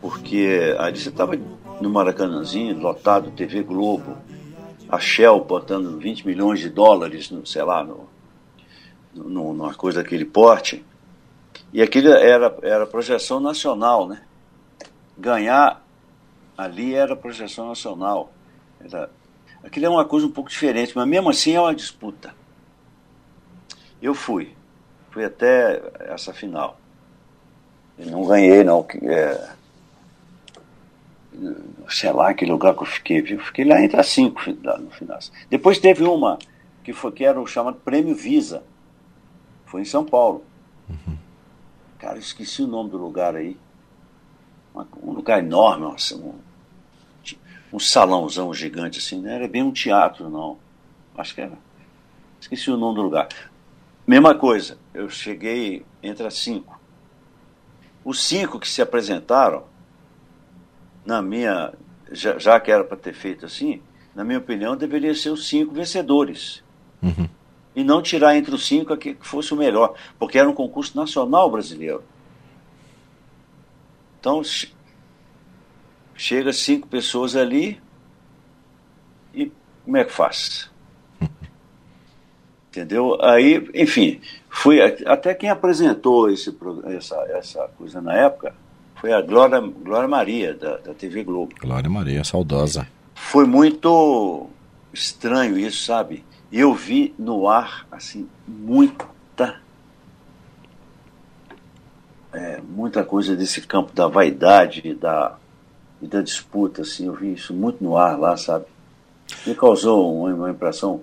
Porque 0.02 0.76
ali 0.78 1.00
você 1.00 1.08
estava 1.08 1.40
no 1.80 1.90
Maracanãzinho, 1.90 2.78
lotado, 2.78 3.32
TV 3.32 3.64
Globo, 3.64 4.18
a 4.90 5.00
Shell 5.00 5.40
botando 5.40 5.98
20 5.98 6.28
milhões 6.28 6.60
de 6.60 6.70
dólares, 6.70 7.32
no, 7.32 7.46
sei 7.46 7.64
lá, 7.64 7.82
no, 7.82 8.10
no, 9.16 9.54
numa 9.54 9.74
coisa 9.74 10.04
daquele 10.04 10.26
porte. 10.26 10.84
E 11.72 11.82
aquilo 11.82 12.10
era, 12.10 12.54
era 12.62 12.86
projeção 12.86 13.40
nacional, 13.40 14.06
né? 14.06 14.22
Ganhar 15.18 15.82
ali 16.58 16.94
era 16.94 17.16
projeção 17.16 17.70
nacional. 17.70 18.34
Era, 18.82 19.10
aquilo 19.64 19.86
é 19.86 19.90
uma 19.90 20.04
coisa 20.04 20.28
um 20.28 20.32
pouco 20.32 20.50
diferente, 20.50 20.92
mas 20.94 21.08
mesmo 21.08 21.30
assim 21.30 21.54
é 21.54 21.62
uma 21.62 21.74
disputa. 21.74 22.38
Eu 24.02 24.14
fui. 24.14 24.54
Fui 25.12 25.24
até 25.26 25.82
essa 26.00 26.34
final. 26.34 26.80
E 27.98 28.06
não 28.06 28.26
ganhei, 28.26 28.64
não. 28.64 28.86
É, 29.04 29.50
sei 31.90 32.12
lá 32.12 32.34
que 32.34 32.46
lugar 32.46 32.76
que 32.76 32.84
eu 32.84 32.88
fiquei, 32.88 33.22
viu? 33.22 33.40
Fiquei 33.40 33.66
lá 33.66 33.82
entre 33.82 34.00
as 34.00 34.08
cinco 34.08 34.42
no 34.52 34.92
final. 34.92 35.20
Depois 35.50 35.80
teve 35.80 36.04
uma 36.04 36.38
que, 36.84 36.94
foi, 36.94 37.12
que 37.12 37.26
era 37.26 37.40
o 37.40 37.48
chamado 37.48 37.78
Prêmio 37.78 38.16
Visa. 38.16 38.64
Foi 39.66 39.82
em 39.82 39.86
São 39.86 40.06
Paulo. 40.06 40.44
Uhum. 40.90 41.18
Cara, 41.98 42.16
eu 42.16 42.22
esqueci 42.22 42.62
o 42.62 42.68
nome 42.68 42.90
do 42.90 42.98
lugar 42.98 43.36
aí. 43.36 43.58
Um 45.04 45.12
lugar 45.12 45.40
enorme, 45.40 45.86
um, 45.86 46.34
um 47.74 47.80
salãozão 47.80 48.54
gigante 48.54 49.00
assim. 49.00 49.22
Não 49.22 49.30
era 49.30 49.48
bem 49.48 49.62
um 49.62 49.72
teatro, 49.72 50.30
não. 50.30 50.58
Acho 51.18 51.36
que 51.36 51.42
era. 51.42 51.58
Esqueci 52.40 52.72
o 52.72 52.78
nome 52.78 52.96
do 52.96 53.02
lugar. 53.02 53.28
Mesma 54.10 54.34
coisa, 54.34 54.80
eu 54.92 55.08
cheguei 55.08 55.86
entre 56.02 56.26
as 56.26 56.34
cinco. 56.34 56.82
Os 58.04 58.24
cinco 58.24 58.60
que 58.60 58.68
se 58.68 58.82
apresentaram, 58.82 59.66
na 61.06 61.22
minha, 61.22 61.74
já, 62.12 62.40
já 62.40 62.60
que 62.60 62.72
era 62.72 62.84
para 62.84 62.98
ter 62.98 63.14
feito 63.14 63.46
assim, 63.46 63.84
na 64.16 64.24
minha 64.24 64.40
opinião, 64.40 64.76
deveriam 64.76 65.14
ser 65.14 65.30
os 65.30 65.48
cinco 65.48 65.76
vencedores. 65.76 66.64
Uhum. 67.04 67.30
E 67.76 67.84
não 67.84 68.02
tirar 68.02 68.36
entre 68.36 68.56
os 68.56 68.66
cinco 68.66 68.94
aquele 68.94 69.14
que 69.14 69.28
fosse 69.28 69.54
o 69.54 69.58
melhor, 69.58 69.94
porque 70.18 70.40
era 70.40 70.50
um 70.50 70.56
concurso 70.56 70.98
nacional 70.98 71.52
brasileiro. 71.52 72.04
Então, 74.20 74.42
chega 76.16 76.52
cinco 76.52 76.88
pessoas 76.88 77.36
ali 77.36 77.80
e 79.36 79.52
como 79.86 79.98
é 79.98 80.04
que 80.04 80.12
faz? 80.12 80.69
Entendeu? 82.70 83.18
Aí, 83.22 83.68
enfim, 83.74 84.22
fui 84.50 84.80
até 84.82 85.34
quem 85.34 85.50
apresentou 85.50 86.30
esse, 86.30 86.56
essa, 86.86 87.16
essa 87.32 87.68
coisa 87.78 88.00
na 88.00 88.14
época 88.14 88.54
foi 89.00 89.14
a 89.14 89.22
Glória, 89.22 89.62
Glória 89.62 90.10
Maria, 90.10 90.54
da, 90.54 90.78
da 90.78 90.94
TV 90.94 91.24
Globo. 91.24 91.56
Glória 91.60 91.90
Maria, 91.90 92.24
saudosa. 92.24 92.86
Foi 93.16 93.46
muito 93.46 94.50
estranho 94.94 95.58
isso, 95.58 95.86
sabe? 95.86 96.26
Eu 96.52 96.74
vi 96.74 97.14
no 97.18 97.48
ar, 97.48 97.88
assim, 97.90 98.28
muita. 98.46 99.56
É, 102.34 102.60
muita 102.62 103.04
coisa 103.04 103.36
desse 103.36 103.62
campo 103.62 103.94
da 103.94 104.08
vaidade 104.08 104.82
e 104.84 104.94
da, 104.94 105.38
e 106.02 106.06
da 106.06 106.22
disputa, 106.22 106.82
assim, 106.82 107.08
eu 107.08 107.14
vi 107.14 107.34
isso 107.34 107.54
muito 107.54 107.84
no 107.84 107.98
ar 107.98 108.20
lá, 108.20 108.36
sabe? 108.36 108.66
Me 109.48 109.56
causou 109.56 110.14
uma, 110.14 110.34
uma 110.34 110.52
impressão 110.52 111.02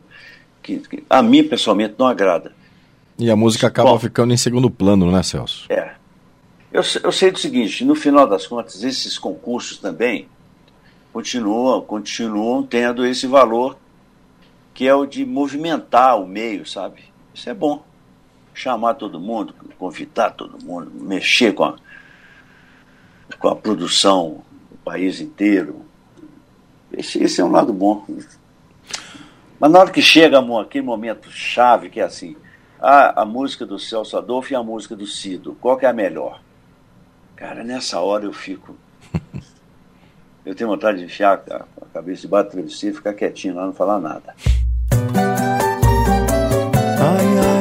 que, 0.66 0.78
que 0.80 1.04
a 1.08 1.22
mim 1.22 1.44
pessoalmente 1.44 1.94
não 1.96 2.08
agrada. 2.08 2.52
E 3.18 3.30
a 3.30 3.36
música 3.36 3.68
acaba 3.68 3.90
Bom, 3.90 3.98
ficando 3.98 4.34
em 4.34 4.36
segundo 4.36 4.68
plano, 4.68 5.10
né, 5.10 5.22
Celso? 5.22 5.66
É. 5.70 5.94
Eu, 6.72 6.82
eu 7.02 7.12
sei 7.12 7.30
do 7.30 7.38
seguinte, 7.38 7.84
no 7.84 7.94
final 7.94 8.26
das 8.26 8.46
contas, 8.46 8.82
esses 8.82 9.16
concursos 9.16 9.78
também 9.78 10.28
continuam, 11.12 11.80
continuam 11.80 12.62
tendo 12.62 13.06
esse 13.06 13.26
valor 13.26 13.78
que 14.74 14.86
é 14.86 14.94
o 14.94 15.06
de 15.06 15.24
movimentar 15.24 16.20
o 16.20 16.26
meio, 16.26 16.66
sabe? 16.66 17.04
Isso 17.32 17.48
é 17.48 17.54
bom. 17.54 17.82
Chamar 18.52 18.94
todo 18.94 19.18
mundo, 19.18 19.54
convidar 19.78 20.30
todo 20.30 20.62
mundo, 20.62 20.90
mexer 20.92 21.54
com 21.54 21.64
a, 21.64 21.76
com 23.38 23.48
a 23.48 23.56
produção 23.56 24.42
do 24.70 24.76
país 24.84 25.20
inteiro. 25.20 25.86
Esse, 26.92 27.22
esse 27.22 27.40
é 27.40 27.44
um 27.44 27.50
lado 27.50 27.72
bom. 27.72 28.04
Mas 29.58 29.70
na 29.70 29.78
hora 29.78 29.90
que 29.90 30.02
chega 30.02 30.38
aquele 30.60 30.84
momento 30.84 31.30
chave, 31.30 31.88
que 31.88 32.00
é 32.00 32.04
assim, 32.04 32.36
a, 32.78 33.22
a 33.22 33.24
música 33.24 33.64
do 33.64 33.78
Celso 33.78 34.16
Adolfo 34.16 34.52
e 34.52 34.56
a 34.56 34.62
música 34.62 34.94
do 34.94 35.06
Cido, 35.06 35.56
qual 35.60 35.76
que 35.76 35.86
é 35.86 35.88
a 35.88 35.92
melhor? 35.92 36.40
Cara, 37.34 37.64
nessa 37.64 38.00
hora 38.00 38.24
eu 38.24 38.32
fico. 38.32 38.76
Eu 40.44 40.54
tenho 40.54 40.70
vontade 40.70 40.98
de 40.98 41.04
enfiar 41.04 41.42
a, 41.50 41.64
cabeça 41.92 42.22
debaixo 42.22 42.48
do 42.48 42.52
travesseiro 42.52 42.94
e 42.94 42.98
ficar 42.98 43.14
quietinho 43.14 43.56
lá, 43.56 43.66
não 43.66 43.72
falar 43.72 43.98
nada. 43.98 44.34
A 47.00 47.55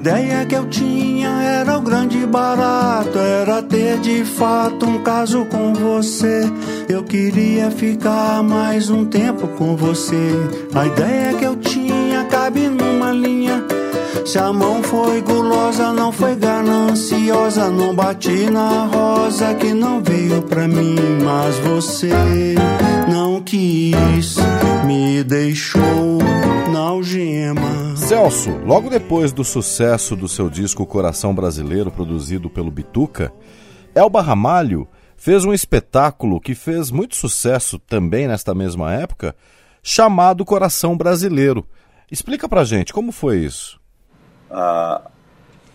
ideia 0.00 0.46
que 0.46 0.54
eu 0.54 0.66
tinha 0.66 1.28
era 1.42 1.76
o 1.76 1.82
grande 1.82 2.24
barato, 2.26 3.18
era 3.18 3.62
ter 3.62 3.98
de 3.98 4.24
fato 4.24 4.86
um 4.86 5.02
caso 5.02 5.44
com 5.44 5.74
você. 5.74 6.50
Eu 6.88 7.02
queria 7.02 7.70
ficar 7.70 8.42
mais 8.42 8.88
um 8.88 9.04
tempo 9.04 9.46
com 9.58 9.76
você. 9.76 10.32
A 10.74 10.86
ideia 10.86 11.34
que 11.34 11.44
eu 11.44 11.54
tinha 11.56 12.24
cabe 12.24 12.66
numa 12.68 13.10
Se 14.24 14.38
a 14.38 14.50
mão 14.52 14.82
foi 14.82 15.20
gulosa, 15.20 15.92
não 15.92 16.10
foi 16.10 16.34
gananciosa, 16.34 17.68
não 17.68 17.94
bati 17.94 18.48
na 18.50 18.86
rosa 18.86 19.52
que 19.54 19.74
não 19.74 20.00
veio 20.00 20.40
pra 20.42 20.66
mim, 20.66 20.96
mas 21.22 21.56
você 21.58 22.54
não 23.06 23.42
quis, 23.42 24.36
me 24.86 25.22
deixou 25.24 26.18
na 26.72 26.78
algema. 26.78 27.89
Celso, 28.10 28.50
logo 28.64 28.90
depois 28.90 29.32
do 29.32 29.44
sucesso 29.44 30.16
do 30.16 30.26
seu 30.26 30.50
disco 30.50 30.84
Coração 30.84 31.32
Brasileiro, 31.32 31.92
produzido 31.92 32.50
pelo 32.50 32.68
Bituca, 32.68 33.32
Elba 33.94 34.20
Ramalho 34.20 34.88
fez 35.16 35.44
um 35.44 35.52
espetáculo 35.52 36.40
que 36.40 36.56
fez 36.56 36.90
muito 36.90 37.14
sucesso 37.14 37.78
também 37.78 38.26
nesta 38.26 38.52
mesma 38.52 38.92
época, 38.92 39.36
chamado 39.80 40.44
Coração 40.44 40.96
Brasileiro. 40.96 41.64
Explica 42.10 42.48
pra 42.48 42.64
gente, 42.64 42.92
como 42.92 43.12
foi 43.12 43.44
isso? 43.44 43.80
A, 44.50 45.02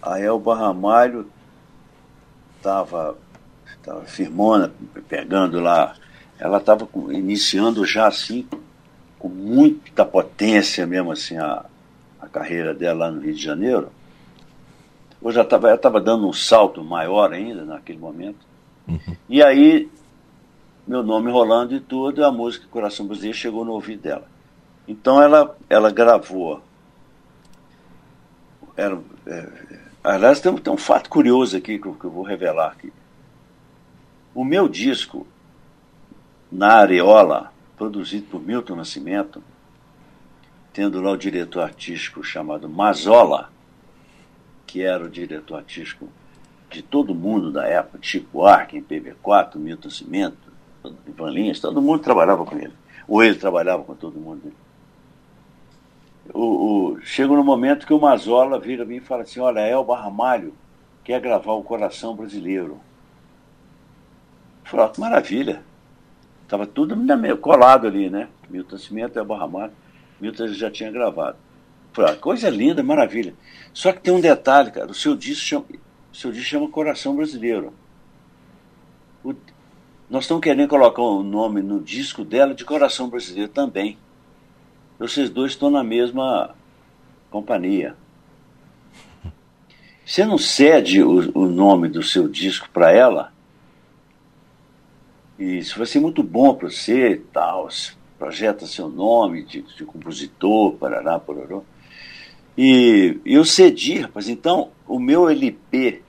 a 0.02 0.19
Elba 0.19 0.58
Ramalho 0.58 1.32
estava 2.58 3.15
tava 3.82 4.02
firmona, 4.02 4.74
pegando 5.08 5.62
lá, 5.62 5.95
ela 6.38 6.58
estava 6.58 6.86
iniciando 7.12 7.86
já 7.86 8.08
assim, 8.08 8.45
com 9.17 9.30
muita 9.30 10.04
potência 10.04 10.86
mesmo 10.86 11.13
assim, 11.13 11.38
a 11.38 11.63
carreira 12.36 12.74
dela 12.74 13.06
lá 13.06 13.12
no 13.12 13.21
Rio 13.21 13.34
de 13.34 13.41
Janeiro. 13.41 13.89
Eu 15.21 15.32
já 15.32 15.41
estava 15.41 15.67
ela 15.67 15.78
estava 15.78 16.02
dando 16.02 16.28
um 16.28 16.34
salto 16.34 16.84
maior 16.84 17.32
ainda 17.32 17.63
naquele 17.63 17.98
momento. 17.98 18.45
Uhum. 18.86 19.15
E 19.30 19.41
aí, 19.41 19.89
meu 20.86 21.02
nome 21.02 21.32
rolando 21.32 21.74
e 21.74 21.80
tudo, 21.80 22.26
a 22.26 22.32
música 22.32 22.67
Coração 22.69 23.08
Brasileiro 23.08 23.38
chegou 23.38 23.63
no 23.63 23.71
ouvido 23.71 24.02
dela. 24.02 24.28
Então 24.86 25.21
ela, 25.21 25.56
ela 25.69 25.89
gravou. 25.89 26.62
Era, 28.76 29.00
é, 29.26 29.50
aliás, 30.04 30.41
tem, 30.41 30.54
tem, 30.58 30.74
um 30.74 30.78
fato 30.78 31.10
curioso 31.10 31.56
aqui 31.56 31.80
que 31.80 31.88
eu, 31.88 31.93
que 31.93 32.04
eu 32.04 32.12
vou 32.12 32.24
revelar 32.24 32.74
aqui. 32.74 32.91
O 34.34 34.43
meu 34.43 34.67
disco, 34.67 35.26
na 36.52 36.74
Areola, 36.74 37.54
produzido 37.78 38.28
por 38.30 38.41
Milton 38.41 38.76
Nascimento, 38.76 39.41
tendo 40.76 41.02
lá 41.02 41.12
o 41.12 41.18
diretor 41.18 41.62
artístico 41.62 42.22
chamado 42.22 42.68
Mazola, 42.68 43.50
que 44.68 44.84
era 44.84 45.06
o 45.06 45.10
diretor 45.10 45.56
artístico 45.56 46.10
de 46.70 46.82
todo 46.82 47.16
mundo 47.16 47.50
da 47.50 47.66
época, 47.66 48.00
Chico 48.02 48.46
Arkin, 48.46 48.82
PB4, 48.82 49.56
Milton 49.56 49.90
Cimento, 49.90 50.52
Ivan 51.08 51.30
Lins, 51.30 51.62
todo 51.62 51.82
mundo 51.82 52.04
trabalhava 52.04 52.44
com 52.46 52.58
ele. 52.58 52.74
Ou 53.08 53.24
ele 53.24 53.38
trabalhava 53.38 53.86
com 53.86 53.96
todo 53.96 54.20
mundo. 54.20 54.52
O, 56.34 56.42
o, 56.42 57.02
chega 57.02 57.34
no 57.34 57.44
momento 57.44 57.88
que 57.88 57.94
o 57.94 58.00
Mazola 58.00 58.60
vira 58.60 58.84
a 58.84 58.86
mim 58.86 58.98
e 58.98 59.00
fala 59.00 59.22
assim, 59.24 59.40
olha, 59.40 59.62
Elba 59.62 59.98
Ramalho 59.98 60.54
quer 61.06 61.22
gravar 61.22 61.54
o 61.54 61.64
Coração 61.64 62.18
Brasileiro. 62.18 62.82
Eu 64.66 64.72
falei, 64.72 64.92
maravilha. 64.98 65.64
Estava 66.44 66.68
tudo 66.68 66.98
colado 67.38 67.88
ali, 67.88 68.10
né? 68.10 68.28
Milton 68.50 68.78
Cimento, 68.78 69.18
Elba 69.18 69.38
Ramalho. 69.38 69.72
Milton 70.19 70.47
já 70.47 70.71
tinha 70.71 70.91
gravado. 70.91 71.38
Falei, 71.93 72.15
coisa 72.17 72.49
linda, 72.49 72.84
maravilha. 72.84 73.34
Só 73.73 73.91
que 73.91 74.01
tem 74.01 74.13
um 74.13 74.19
detalhe, 74.19 74.71
cara, 74.71 74.91
o 74.91 74.93
seu 74.93 75.15
disco 75.15 75.45
chama, 75.45 75.65
seu 76.13 76.32
disco 76.32 76.49
chama 76.49 76.69
Coração 76.69 77.15
Brasileiro. 77.15 77.73
O, 79.23 79.34
nós 80.10 80.25
estamos 80.25 80.43
querendo 80.43 80.67
colocar 80.67 81.01
o 81.01 81.19
um 81.19 81.23
nome 81.23 81.62
no 81.62 81.82
disco 81.82 82.23
dela 82.23 82.54
de 82.54 82.65
Coração 82.65 83.10
Brasileiro 83.10 83.51
também. 83.51 83.97
Vocês 84.99 85.30
dois 85.30 85.54
estão 85.54 85.69
na 85.69 85.84
mesma 85.84 86.56
companhia. 87.30 87.95
Você 90.06 90.23
não 90.25 90.38
cede 90.38 91.01
o, 91.01 91.32
o 91.38 91.47
nome 91.47 91.89
do 91.89 92.04
seu 92.04 92.28
disco 92.28 92.69
para 92.69 92.91
ela? 92.91 93.34
Isso 95.38 95.78
vai 95.78 95.88
ser 95.88 95.99
muito 95.99 96.23
bom 96.23 96.54
para 96.54 96.69
você 96.69 97.12
e 97.12 97.17
tal. 97.17 97.67
Projeta 98.17 98.65
seu 98.65 98.88
nome 98.88 99.43
de, 99.43 99.62
de 99.62 99.86
compositor, 99.86 100.73
parará, 100.73 101.19
pororó. 101.19 101.63
E 102.58 103.19
eu 103.25 103.43
cedi, 103.43 103.99
rapaz. 103.99 104.30
Então, 104.30 104.71
o 104.88 104.99
meu 104.99 105.30
LP 105.30 106.01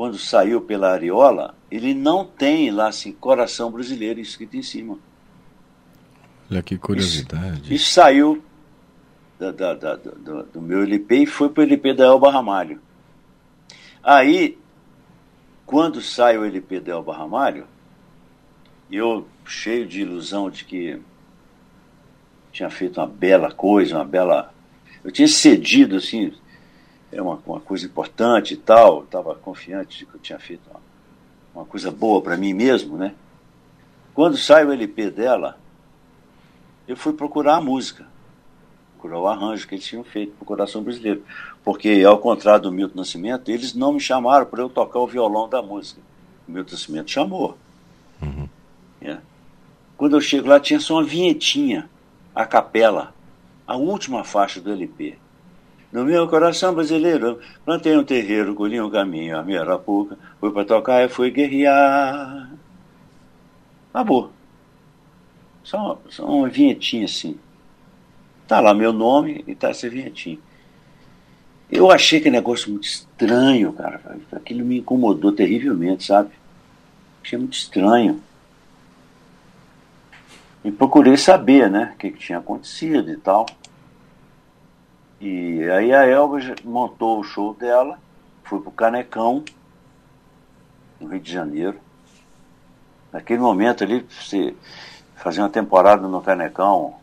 quando 0.00 0.16
saiu 0.16 0.62
pela 0.62 0.94
Ariola, 0.94 1.54
ele 1.70 1.92
não 1.92 2.24
tem 2.24 2.70
lá 2.70 2.88
assim, 2.88 3.12
coração 3.12 3.70
brasileiro 3.70 4.18
escrito 4.18 4.56
em 4.56 4.62
cima. 4.62 4.98
Olha 6.50 6.62
que 6.62 6.78
curiosidade. 6.78 7.64
Isso, 7.64 7.74
isso 7.74 7.92
saiu 7.92 8.42
da, 9.38 9.52
da, 9.52 9.74
da, 9.74 9.96
do, 9.96 10.42
do, 10.44 10.62
meu 10.62 10.84
LP 10.84 11.16
e 11.16 11.26
foi 11.26 11.50
para 11.50 11.60
o 11.60 11.64
LP 11.64 11.92
da 11.92 12.04
Elba 12.06 12.32
Ramalho. 12.32 12.80
Aí, 14.02 14.56
quando 15.66 16.00
sai 16.00 16.38
o 16.38 16.46
LP 16.46 16.80
da 16.80 16.92
Elba 16.92 17.14
Ramalho, 17.14 17.66
eu, 18.90 19.28
cheio 19.50 19.86
de 19.86 20.02
ilusão 20.02 20.48
de 20.48 20.64
que 20.64 21.00
tinha 22.52 22.70
feito 22.70 23.00
uma 23.00 23.06
bela 23.06 23.50
coisa, 23.50 23.96
uma 23.96 24.04
bela. 24.04 24.52
Eu 25.02 25.10
tinha 25.10 25.28
cedido, 25.28 25.96
assim, 25.96 26.32
é 27.10 27.20
uma, 27.20 27.40
uma 27.46 27.60
coisa 27.60 27.86
importante 27.86 28.54
e 28.54 28.56
tal, 28.56 29.02
estava 29.02 29.34
confiante 29.34 29.98
de 29.98 30.06
que 30.06 30.14
eu 30.14 30.20
tinha 30.20 30.38
feito 30.38 30.62
uma, 30.70 30.80
uma 31.54 31.64
coisa 31.64 31.90
boa 31.90 32.22
para 32.22 32.36
mim 32.36 32.52
mesmo, 32.52 32.96
né? 32.96 33.14
Quando 34.14 34.36
sai 34.36 34.64
o 34.64 34.72
LP 34.72 35.10
dela, 35.10 35.58
eu 36.86 36.96
fui 36.96 37.12
procurar 37.12 37.56
a 37.56 37.60
música, 37.60 38.06
procurar 38.94 39.20
o 39.20 39.26
arranjo 39.26 39.66
que 39.66 39.74
eles 39.74 39.84
tinham 39.84 40.04
feito 40.04 40.32
para 40.32 40.42
o 40.42 40.46
Coração 40.46 40.82
Brasileiro. 40.82 41.24
Porque, 41.64 42.04
ao 42.06 42.18
contrário 42.18 42.62
do 42.62 42.72
Milton 42.72 42.98
Nascimento, 42.98 43.50
eles 43.50 43.74
não 43.74 43.92
me 43.92 44.00
chamaram 44.00 44.46
para 44.46 44.60
eu 44.60 44.68
tocar 44.68 44.98
o 44.98 45.06
violão 45.06 45.48
da 45.48 45.62
música. 45.62 46.00
O 46.46 46.52
Milton 46.52 46.72
Nascimento 46.72 47.10
chamou. 47.10 47.56
Uhum. 48.20 48.48
É. 49.00 49.18
Quando 50.00 50.16
eu 50.16 50.20
chego 50.22 50.48
lá, 50.48 50.58
tinha 50.58 50.80
só 50.80 50.94
uma 50.94 51.04
vinhetinha, 51.04 51.86
a 52.34 52.46
capela, 52.46 53.12
a 53.66 53.76
última 53.76 54.24
faixa 54.24 54.58
do 54.58 54.72
LP. 54.72 55.18
No 55.92 56.06
meu 56.06 56.26
coração 56.26 56.74
brasileiro, 56.74 57.38
plantei 57.66 57.94
um 57.98 58.02
terreiro, 58.02 58.54
colhi 58.54 58.80
um 58.80 58.88
caminho, 58.88 59.36
a 59.36 59.42
minha 59.42 59.60
arapuca, 59.60 60.16
fui 60.40 60.50
para 60.52 60.64
tocar 60.64 61.04
e 61.04 61.08
fui 61.10 61.30
guerrear. 61.30 62.50
Acabou. 63.92 64.30
Só, 65.62 66.00
só 66.08 66.24
uma 66.24 66.48
vinhetinha 66.48 67.04
assim. 67.04 67.38
Tá 68.48 68.58
lá 68.58 68.72
meu 68.72 68.94
nome 68.94 69.44
e 69.46 69.54
tá 69.54 69.68
essa 69.68 69.86
vinhetinha. 69.86 70.38
Eu 71.70 71.90
achei 71.90 72.20
aquele 72.20 72.36
negócio 72.36 72.70
muito 72.70 72.84
estranho, 72.84 73.70
cara. 73.74 74.00
Aquilo 74.32 74.64
me 74.64 74.78
incomodou 74.78 75.30
terrivelmente, 75.30 76.04
sabe? 76.04 76.30
Achei 77.22 77.38
muito 77.38 77.52
estranho. 77.52 78.22
E 80.62 80.70
procurei 80.70 81.16
saber, 81.16 81.70
né, 81.70 81.92
o 81.94 81.98
que, 81.98 82.10
que 82.10 82.18
tinha 82.18 82.38
acontecido 82.38 83.10
e 83.10 83.16
tal. 83.16 83.46
E 85.20 85.62
aí 85.70 85.92
a 85.92 86.06
Elba 86.06 86.38
montou 86.64 87.20
o 87.20 87.24
show 87.24 87.54
dela, 87.54 87.98
foi 88.44 88.60
pro 88.60 88.70
Canecão, 88.70 89.44
no 91.00 91.08
Rio 91.08 91.20
de 91.20 91.32
Janeiro. 91.32 91.78
Naquele 93.12 93.40
momento 93.40 93.84
ali, 93.84 94.06
você 94.08 94.54
fazer 95.16 95.40
uma 95.40 95.48
temporada 95.48 96.06
no 96.06 96.20
Canecão, 96.20 96.94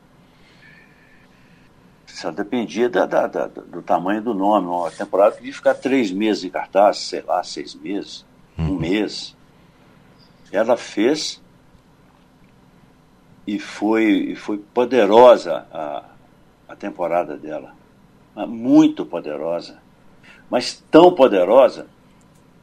só 2.06 2.32
dependia 2.32 2.90
da, 2.90 3.06
da, 3.06 3.28
da, 3.28 3.46
do 3.46 3.82
tamanho 3.82 4.22
do 4.22 4.34
nome. 4.34 4.68
Uma 4.68 4.90
temporada 4.90 5.36
podia 5.36 5.54
ficar 5.54 5.76
três 5.76 6.12
meses 6.12 6.44
em 6.44 6.50
cartaz, 6.50 7.00
sei 7.00 7.22
lá, 7.22 7.44
seis 7.44 7.76
meses, 7.76 8.26
um 8.58 8.70
uhum. 8.70 8.80
mês. 8.80 9.36
Ela 10.52 10.76
fez 10.78 11.42
e 13.48 13.58
foi, 13.58 14.36
foi 14.36 14.58
poderosa 14.58 15.66
a, 15.72 16.04
a 16.68 16.76
temporada 16.76 17.38
dela 17.38 17.74
muito 18.46 19.06
poderosa, 19.06 19.82
mas 20.50 20.84
tão 20.92 21.16
poderosa 21.16 21.88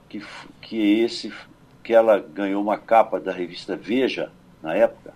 que, 0.08 0.22
que, 0.60 1.00
esse, 1.00 1.32
que 1.82 1.92
ela 1.92 2.20
ganhou 2.20 2.62
uma 2.62 2.78
capa 2.78 3.18
da 3.18 3.32
revista 3.32 3.74
Veja, 3.74 4.30
na 4.62 4.74
época, 4.74 5.12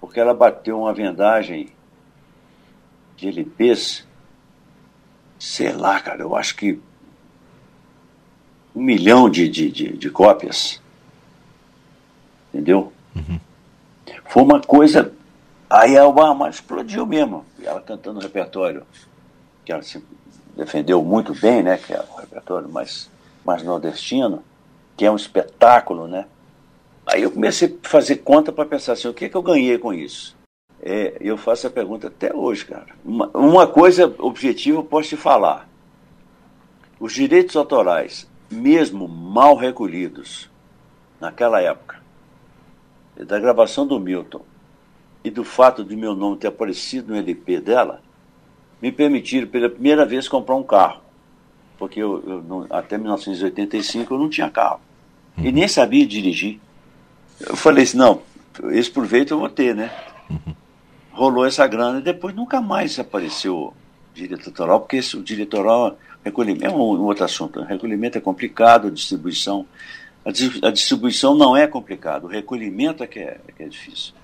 porque 0.00 0.20
ela 0.20 0.34
bateu 0.34 0.78
uma 0.78 0.92
vendagem 0.92 1.70
de 3.16 3.28
LPs, 3.28 4.06
sei 5.38 5.72
lá, 5.72 5.98
cara, 6.00 6.22
eu 6.22 6.36
acho 6.36 6.54
que 6.54 6.78
um 8.74 8.82
milhão 8.82 9.28
de, 9.28 9.48
de, 9.48 9.70
de, 9.70 9.96
de 9.96 10.10
cópias. 10.10 10.80
Entendeu? 12.48 12.92
Uhum. 13.14 13.38
Foi 14.32 14.42
uma 14.42 14.62
coisa. 14.62 15.12
Aí 15.68 15.94
a 15.94 16.06
Obama 16.06 16.48
explodiu 16.48 17.04
mesmo, 17.04 17.44
ela 17.62 17.82
cantando 17.82 18.18
o 18.18 18.22
repertório 18.22 18.82
que 19.62 19.70
ela 19.70 19.82
se 19.82 20.02
defendeu 20.56 21.02
muito 21.02 21.34
bem, 21.34 21.62
né, 21.62 21.76
que 21.76 21.92
é 21.92 22.00
o 22.00 22.18
repertório 22.18 22.66
mais, 22.66 23.10
mais 23.44 23.62
nordestino, 23.62 24.42
que 24.96 25.04
é 25.04 25.10
um 25.10 25.16
espetáculo, 25.16 26.08
né? 26.08 26.24
Aí 27.06 27.22
eu 27.22 27.30
comecei 27.30 27.78
a 27.84 27.88
fazer 27.88 28.16
conta 28.16 28.50
para 28.50 28.64
pensar 28.64 28.94
assim, 28.94 29.06
o 29.06 29.12
que, 29.12 29.28
que 29.28 29.36
eu 29.36 29.42
ganhei 29.42 29.76
com 29.76 29.92
isso? 29.92 30.34
É, 30.80 31.14
eu 31.20 31.36
faço 31.36 31.66
a 31.66 31.70
pergunta 31.70 32.06
até 32.08 32.34
hoje, 32.34 32.64
cara. 32.64 32.88
Uma, 33.04 33.28
uma 33.34 33.66
coisa 33.66 34.14
objetiva 34.18 34.78
eu 34.78 34.84
posso 34.84 35.10
te 35.10 35.16
falar. 35.16 35.68
Os 36.98 37.12
direitos 37.12 37.54
autorais, 37.54 38.26
mesmo 38.50 39.06
mal 39.06 39.56
recolhidos, 39.56 40.48
naquela 41.20 41.60
época, 41.60 42.01
da 43.24 43.38
gravação 43.38 43.86
do 43.86 43.98
Milton 43.98 44.42
e 45.24 45.30
do 45.30 45.44
fato 45.44 45.84
de 45.84 45.96
meu 45.96 46.14
nome 46.14 46.36
ter 46.36 46.48
aparecido 46.48 47.12
no 47.12 47.18
LP 47.18 47.60
dela, 47.60 48.02
me 48.80 48.90
permitiram 48.90 49.46
pela 49.46 49.68
primeira 49.68 50.04
vez 50.04 50.28
comprar 50.28 50.56
um 50.56 50.62
carro. 50.62 51.00
Porque 51.78 52.00
eu, 52.00 52.22
eu 52.26 52.42
não, 52.42 52.66
até 52.70 52.98
1985 52.98 54.12
eu 54.12 54.18
não 54.18 54.28
tinha 54.28 54.50
carro. 54.50 54.80
Uhum. 55.36 55.46
E 55.46 55.52
nem 55.52 55.68
sabia 55.68 56.06
dirigir. 56.06 56.60
Eu 57.40 57.56
falei 57.56 57.84
assim, 57.84 57.96
não, 57.96 58.22
esse 58.70 58.90
proveito 58.90 59.34
eu 59.34 59.38
vou 59.38 59.48
ter, 59.48 59.74
né? 59.74 59.90
Uhum. 60.28 60.54
Rolou 61.12 61.46
essa 61.46 61.66
grana 61.66 61.98
e 61.98 62.02
depois 62.02 62.34
nunca 62.34 62.60
mais 62.60 62.98
apareceu 62.98 63.72
autoral, 64.46 64.80
porque 64.80 64.96
esse, 64.96 65.16
o 65.16 65.22
diretoral, 65.22 65.96
recolhimento, 66.24 66.66
é 66.66 66.70
um, 66.70 66.80
um 66.80 67.04
outro 67.04 67.24
assunto. 67.24 67.60
O 67.60 67.64
recolhimento 67.64 68.18
é 68.18 68.20
complicado, 68.20 68.88
a 68.88 68.90
distribuição. 68.90 69.66
A, 70.24 70.70
distribuição 70.70 71.34
não 71.34 71.56
é 71.56 71.66
complicado, 71.66 72.24
o 72.24 72.28
recolhimento 72.28 73.02
é 73.02 73.06
que 73.06 73.18
é, 73.18 73.40
é 73.46 73.52
que 73.52 73.62
é 73.62 73.68
difícil. 73.68 74.14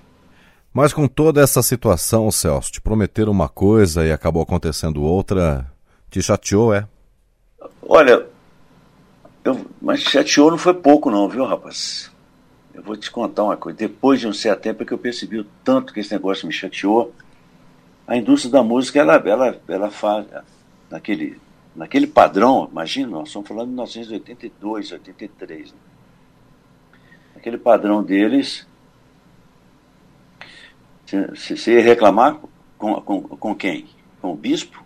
Mas 0.73 0.93
com 0.93 1.07
toda 1.07 1.41
essa 1.41 1.61
situação, 1.61 2.31
Celso, 2.31 2.71
te 2.71 2.79
prometeram 2.79 3.31
uma 3.31 3.49
coisa 3.49 4.05
e 4.05 4.11
acabou 4.11 4.41
acontecendo 4.41 5.03
outra, 5.03 5.69
te 6.09 6.21
chateou, 6.21 6.73
é? 6.73 6.87
Olha, 7.81 8.25
eu, 9.43 9.65
mas 9.81 10.01
chateou 10.01 10.51
não 10.51 10.57
foi 10.57 10.73
pouco 10.73 11.09
não, 11.09 11.27
viu, 11.27 11.43
rapaz? 11.43 12.11
Eu 12.73 12.83
vou 12.83 12.95
te 12.95 13.11
contar 13.11 13.43
uma 13.43 13.57
coisa. 13.57 13.77
Depois 13.77 14.19
de 14.21 14.27
um 14.27 14.33
certo 14.33 14.61
tempo 14.61 14.83
é 14.83 14.85
que 14.85 14.93
eu 14.93 14.97
percebi 14.97 15.39
o 15.39 15.45
tanto 15.63 15.91
que 15.91 15.99
esse 15.99 16.13
negócio 16.13 16.47
me 16.47 16.53
chateou. 16.53 17.13
A 18.07 18.15
indústria 18.15 18.51
da 18.51 18.63
música, 18.63 18.99
ela, 18.99 19.15
ela, 19.15 19.59
ela 19.67 19.91
faz 19.91 20.25
naquele, 20.89 21.39
naquele 21.75 22.07
padrão, 22.07 22.67
imagina, 22.71 23.09
nós 23.09 23.27
estamos 23.27 23.47
falando 23.47 23.67
de 23.67 23.73
1982, 23.73 24.91
83. 24.93 25.71
Né? 25.71 25.77
Aquele 27.39 27.57
padrão 27.57 28.03
deles, 28.03 28.67
você 31.05 31.75
ia 31.75 31.81
reclamar 31.81 32.37
com, 32.77 32.95
com, 32.95 33.21
com 33.21 33.55
quem? 33.55 33.85
Com 34.21 34.33
o 34.33 34.35
bispo? 34.35 34.83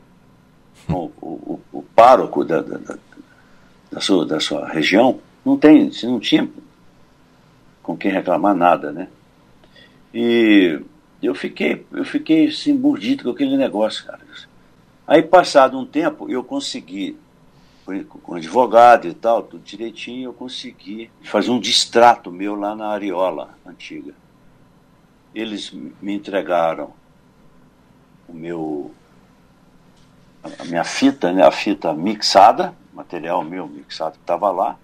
Com 0.86 1.12
o, 1.20 1.28
o, 1.72 1.80
o 1.80 1.82
pároco 1.82 2.46
da, 2.46 2.62
da, 2.62 2.96
da, 3.92 4.00
sua, 4.00 4.24
da 4.24 4.40
sua 4.40 4.68
região? 4.70 5.20
Não 5.44 5.58
tem, 5.58 5.92
você 5.92 6.06
não 6.06 6.20
tinha 6.20 6.48
com 7.82 7.98
quem 7.98 8.12
reclamar 8.12 8.54
nada, 8.54 8.92
né? 8.92 9.08
E 10.14 10.80
eu 11.24 11.34
fiquei, 11.34 11.84
eu 11.92 12.06
fiquei 12.06 12.50
assim, 12.50 12.74
mordido 12.74 13.24
com 13.24 13.32
aquele 13.32 13.58
negócio, 13.58 14.06
cara. 14.06 14.22
Aí, 15.08 15.24
passado 15.24 15.76
um 15.76 15.88
tempo, 15.88 16.30
eu 16.30 16.44
consegui, 16.44 17.18
com 18.24 18.36
advogado 18.36 19.08
e 19.08 19.14
tal, 19.14 19.44
tudo 19.44 19.64
direitinho, 19.64 20.30
eu 20.30 20.34
consegui 20.34 21.12
fazer 21.24 21.52
um 21.52 21.60
distrato 21.60 22.32
meu 22.32 22.56
lá 22.56 22.76
na 22.76 22.88
Areola 22.88 23.58
antiga. 23.66 24.14
Eles 25.36 25.72
me 25.72 26.14
entregaram 26.14 26.94
o 28.28 28.34
meu 28.34 28.92
a 30.60 30.66
minha 30.66 30.84
fita, 30.84 31.32
né, 31.32 31.42
a 31.44 31.52
fita 31.52 31.94
mixada, 31.94 32.76
material 32.94 33.44
meu 33.44 33.66
mixado 33.66 34.14
que 34.14 34.24
estava 34.24 34.52
lá, 34.52 34.78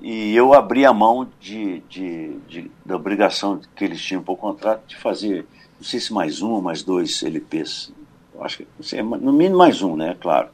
e 0.00 0.34
eu 0.36 0.54
abri 0.54 0.84
a 0.84 0.92
mão 0.92 1.28
de, 1.40 1.80
de, 1.88 2.38
de, 2.48 2.70
da 2.86 2.94
obrigação 2.94 3.60
que 3.74 3.84
eles 3.84 4.00
tinham 4.00 4.22
por 4.22 4.36
contrato 4.36 4.86
de 4.86 4.96
fazer, 4.96 5.46
não 5.76 5.84
sei 5.84 5.98
se 5.98 6.12
mais 6.12 6.40
um 6.40 6.52
ou 6.52 6.62
mais 6.62 6.84
dois 6.84 7.22
LPs, 7.22 7.92
acho 8.40 8.58
que 8.58 8.68
sei, 8.80 9.02
no 9.02 9.32
mínimo 9.32 9.58
mais 9.58 9.82
um, 9.82 9.96
né, 9.96 10.16
claro. 10.20 10.48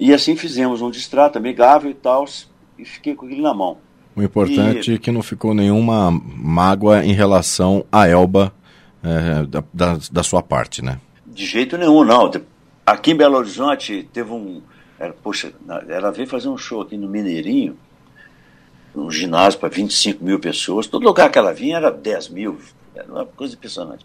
E 0.00 0.14
assim 0.14 0.34
fizemos 0.34 0.80
um 0.80 0.90
distrato 0.90 1.36
amigável 1.36 1.90
e 1.90 1.94
tal, 1.94 2.24
e 2.78 2.86
fiquei 2.86 3.14
com 3.14 3.28
ele 3.28 3.42
na 3.42 3.52
mão. 3.52 3.76
O 4.16 4.22
importante 4.22 4.90
e... 4.90 4.94
é 4.94 4.98
que 4.98 5.12
não 5.12 5.22
ficou 5.22 5.52
nenhuma 5.52 6.10
mágoa 6.10 7.04
em 7.04 7.12
relação 7.12 7.84
a 7.92 8.08
Elba 8.08 8.50
é, 9.02 9.44
da, 9.44 9.62
da, 9.72 9.98
da, 10.10 10.22
sua 10.22 10.42
parte, 10.42 10.82
né? 10.82 10.98
De 11.26 11.44
jeito 11.44 11.76
nenhum, 11.76 12.02
não. 12.02 12.30
Aqui 12.84 13.10
em 13.10 13.16
Belo 13.16 13.36
Horizonte 13.36 14.08
teve 14.10 14.32
um. 14.32 14.62
Era, 14.98 15.12
poxa, 15.12 15.52
ela 15.86 16.10
veio 16.10 16.26
fazer 16.26 16.48
um 16.48 16.56
show 16.56 16.80
aqui 16.80 16.96
no 16.96 17.06
Mineirinho, 17.08 17.76
um 18.96 19.10
ginásio 19.10 19.60
para 19.60 19.68
25 19.68 20.24
mil 20.24 20.40
pessoas. 20.40 20.86
Todo 20.86 21.04
lugar 21.04 21.30
que 21.30 21.38
ela 21.38 21.52
vinha 21.52 21.76
era 21.76 21.90
10 21.90 22.30
mil. 22.30 22.58
Era 22.94 23.06
uma 23.06 23.26
coisa 23.26 23.54
impressionante. 23.54 24.04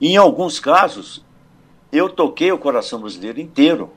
E 0.00 0.08
em 0.08 0.16
alguns 0.16 0.58
casos, 0.58 1.24
eu 1.92 2.08
toquei 2.08 2.50
o 2.50 2.58
coração 2.58 3.00
brasileiro 3.00 3.40
inteiro 3.40 3.90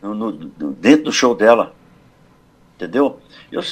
no, 0.00 0.14
no, 0.14 0.32
dentro 0.72 1.04
do 1.04 1.12
show 1.12 1.34
dela. 1.34 1.74
Entendeu? 2.76 3.20
Eu, 3.50 3.62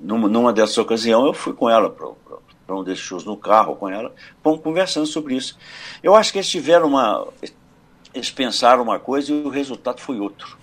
numa, 0.00 0.28
numa 0.28 0.52
dessas 0.52 0.76
ocasiões, 0.78 1.26
eu 1.26 1.34
fui 1.34 1.52
com 1.52 1.68
ela 1.68 1.90
para 1.90 2.76
um 2.76 2.84
desses 2.84 3.04
shows 3.04 3.24
no 3.24 3.36
carro 3.36 3.76
com 3.76 3.88
ela, 3.88 4.14
fomos 4.42 4.60
conversando 4.60 5.06
sobre 5.06 5.34
isso. 5.34 5.58
Eu 6.02 6.14
acho 6.14 6.32
que 6.32 6.38
eles 6.38 6.48
tiveram 6.48 6.86
uma. 6.88 7.26
Eles 8.12 8.30
pensaram 8.30 8.82
uma 8.82 8.98
coisa 8.98 9.32
e 9.32 9.42
o 9.42 9.48
resultado 9.48 10.00
foi 10.00 10.18
outro. 10.18 10.58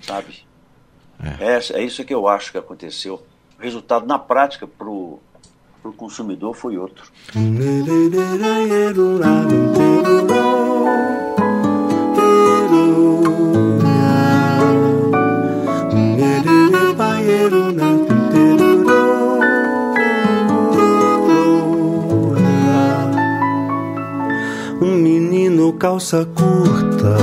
Sabe? 0.00 0.46
É, 1.40 1.54
é, 1.54 1.80
é 1.80 1.82
isso 1.82 2.04
que 2.04 2.14
eu 2.14 2.28
acho 2.28 2.52
que 2.52 2.58
aconteceu. 2.58 3.22
O 3.58 3.62
resultado 3.62 4.06
na 4.06 4.18
prática 4.18 4.66
para 4.66 4.88
o 4.88 5.20
consumidor 5.96 6.54
foi 6.54 6.78
outro. 6.78 7.10
Calça 25.98 26.24
curta 26.26 27.16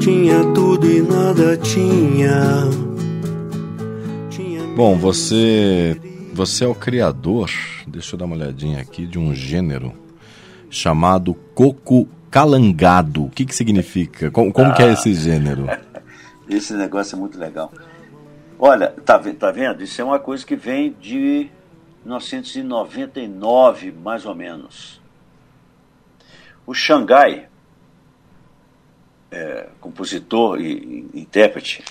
tinha 0.00 0.42
tudo 0.54 0.90
e 0.90 1.02
nada 1.02 1.54
tinha. 1.58 2.64
Bom, 4.74 4.96
você 4.96 6.00
você 6.32 6.64
é 6.64 6.66
o 6.66 6.74
criador, 6.74 7.50
deixa 7.86 8.14
eu 8.14 8.18
dar 8.18 8.24
uma 8.24 8.34
olhadinha 8.34 8.80
aqui, 8.80 9.04
de 9.04 9.18
um 9.18 9.34
gênero 9.34 9.92
chamado 10.70 11.34
coco 11.54 12.08
calangado. 12.30 13.26
O 13.26 13.30
que, 13.30 13.44
que 13.44 13.54
significa? 13.54 14.30
Como, 14.30 14.50
como 14.50 14.70
ah, 14.70 14.72
que 14.72 14.82
é 14.82 14.90
esse 14.92 15.12
gênero? 15.12 15.66
Esse 16.48 16.72
negócio 16.74 17.16
é 17.16 17.18
muito 17.18 17.38
legal. 17.38 17.70
Olha, 18.58 18.94
tá, 19.04 19.18
tá 19.18 19.50
vendo? 19.50 19.82
Isso 19.82 20.00
é 20.00 20.04
uma 20.04 20.20
coisa 20.20 20.46
que 20.46 20.54
vem 20.56 20.94
de 20.98 21.50
1999, 22.06 23.92
mais 23.92 24.24
ou 24.24 24.34
menos. 24.34 25.04
O 26.66 26.74
Xangai, 26.74 27.48
é, 29.30 29.68
compositor 29.80 30.60
e, 30.60 31.08
e, 31.14 31.20
intérprete 31.20 31.84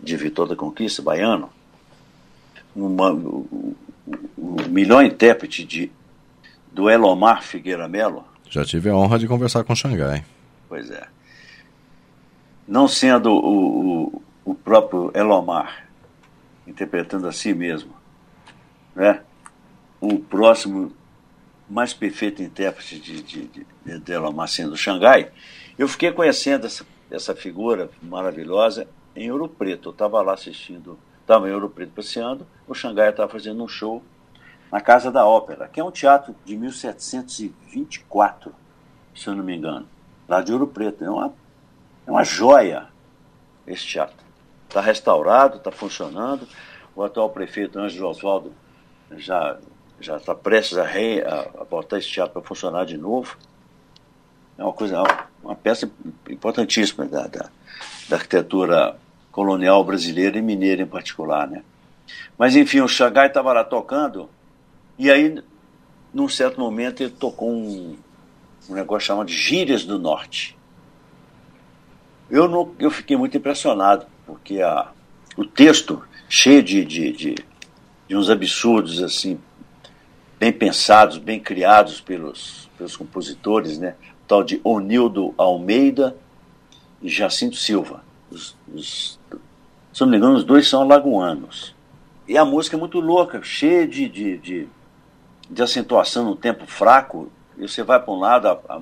de 0.00 0.16
Vitor 0.16 0.48
da 0.48 0.56
Conquista, 0.56 1.02
baiano, 1.02 1.50
uma, 2.74 3.12
o, 3.12 3.76
o, 4.36 4.56
o 4.56 4.68
melhor 4.68 5.04
intérprete 5.04 5.64
de, 5.64 5.92
do 6.72 6.88
Elomar 6.88 7.42
Figueira 7.42 7.88
Melo. 7.88 8.24
Já 8.48 8.64
tive 8.64 8.88
a 8.88 8.96
honra 8.96 9.18
de 9.18 9.28
conversar 9.28 9.64
com 9.64 9.72
o 9.72 9.76
Xangai. 9.76 10.24
Pois 10.68 10.90
é. 10.90 11.06
Não 12.66 12.88
sendo 12.88 13.30
o, 13.30 14.06
o, 14.06 14.22
o 14.44 14.54
próprio 14.54 15.10
Elomar 15.14 15.84
interpretando 16.66 17.28
a 17.28 17.32
si 17.32 17.52
mesmo, 17.52 17.92
né? 18.94 19.20
O 20.00 20.18
próximo 20.18 20.92
mais 21.74 21.92
perfeito 21.92 22.40
intérprete 22.40 23.00
de, 23.00 23.20
de, 23.20 23.48
de, 23.48 23.66
de 23.98 24.48
sendo 24.48 24.76
Xangai, 24.76 25.32
eu 25.76 25.88
fiquei 25.88 26.12
conhecendo 26.12 26.66
essa, 26.66 26.86
essa 27.10 27.34
figura 27.34 27.90
maravilhosa 28.00 28.86
em 29.16 29.32
Ouro 29.32 29.48
Preto. 29.48 29.88
Eu 29.88 29.92
estava 29.92 30.22
lá 30.22 30.34
assistindo, 30.34 30.96
estava 31.20 31.50
em 31.50 31.52
Ouro 31.52 31.68
Preto 31.68 31.90
passeando, 31.90 32.46
o 32.68 32.74
Xangai 32.74 33.10
estava 33.10 33.28
fazendo 33.28 33.60
um 33.60 33.66
show 33.66 34.00
na 34.70 34.80
Casa 34.80 35.10
da 35.10 35.26
Ópera, 35.26 35.66
que 35.66 35.80
é 35.80 35.84
um 35.84 35.90
teatro 35.90 36.32
de 36.44 36.56
1724, 36.56 38.54
se 39.12 39.26
eu 39.26 39.34
não 39.34 39.42
me 39.42 39.56
engano, 39.56 39.88
lá 40.28 40.40
de 40.40 40.52
Ouro 40.52 40.68
Preto. 40.68 41.02
É 41.02 41.10
uma, 41.10 41.34
é 42.06 42.10
uma 42.12 42.22
joia 42.22 42.86
esse 43.66 43.84
teatro. 43.84 44.24
Está 44.68 44.80
restaurado, 44.80 45.56
está 45.56 45.72
funcionando. 45.72 46.46
O 46.94 47.02
atual 47.02 47.30
prefeito 47.30 47.80
Ângelo 47.80 48.10
Oswaldo 48.10 48.52
já 49.16 49.58
já 50.00 50.16
está 50.16 50.34
prestes 50.34 50.78
a, 50.78 50.84
re, 50.84 51.22
a, 51.22 51.48
a 51.60 51.64
botar 51.64 51.98
esse 51.98 52.08
teatro 52.08 52.32
para 52.32 52.42
funcionar 52.42 52.84
de 52.84 52.96
novo. 52.96 53.36
É 54.56 54.62
uma 54.62 54.72
coisa, 54.72 55.02
uma 55.42 55.54
peça 55.54 55.90
importantíssima 56.28 57.06
da, 57.06 57.26
da, 57.26 57.50
da 58.08 58.16
arquitetura 58.16 58.96
colonial 59.32 59.82
brasileira 59.84 60.38
e 60.38 60.42
mineira 60.42 60.82
em 60.82 60.86
particular, 60.86 61.48
né? 61.48 61.62
Mas 62.38 62.54
enfim, 62.54 62.80
o 62.80 62.88
Xangai 62.88 63.28
estava 63.28 63.52
lá 63.52 63.64
tocando 63.64 64.28
E 64.98 65.10
aí, 65.10 65.42
num 66.12 66.28
certo 66.28 66.60
momento, 66.60 67.02
ele 67.02 67.10
tocou 67.10 67.50
um, 67.50 67.96
um 68.68 68.74
negócio 68.74 69.08
chamado 69.08 69.30
Gírias 69.30 69.84
do 69.84 69.98
Norte. 69.98 70.56
Eu, 72.30 72.48
não, 72.48 72.72
eu 72.78 72.90
fiquei 72.90 73.16
muito 73.16 73.36
impressionado, 73.36 74.06
porque 74.24 74.60
a, 74.60 74.88
o 75.36 75.44
texto, 75.44 76.02
cheio 76.28 76.62
de, 76.62 76.84
de, 76.84 77.12
de, 77.12 77.34
de 78.08 78.16
uns 78.16 78.30
absurdos, 78.30 79.02
assim, 79.02 79.38
bem 80.38 80.52
pensados, 80.52 81.18
bem 81.18 81.40
criados 81.40 82.00
pelos, 82.00 82.68
pelos 82.76 82.96
compositores, 82.96 83.78
né? 83.78 83.94
O 84.22 84.26
tal 84.26 84.42
de 84.42 84.60
Onildo 84.64 85.34
Almeida 85.36 86.16
e 87.02 87.08
Jacinto 87.08 87.56
Silva. 87.56 88.02
Os, 88.30 88.56
os, 88.72 89.18
se 89.92 90.00
não 90.00 90.08
me 90.08 90.16
engano, 90.16 90.34
os 90.34 90.44
dois 90.44 90.68
são 90.68 90.82
alagoanos. 90.82 91.74
E 92.26 92.38
a 92.38 92.44
música 92.44 92.76
é 92.76 92.78
muito 92.78 93.00
louca, 93.00 93.42
cheia 93.42 93.86
de, 93.86 94.08
de, 94.08 94.38
de, 94.38 94.68
de 95.50 95.62
acentuação 95.62 96.24
no 96.24 96.36
tempo 96.36 96.66
fraco. 96.66 97.30
E 97.56 97.68
você 97.68 97.82
vai 97.82 98.00
para 98.00 98.12
um 98.12 98.18
lado, 98.18 98.48
a, 98.48 98.52
a, 98.68 98.78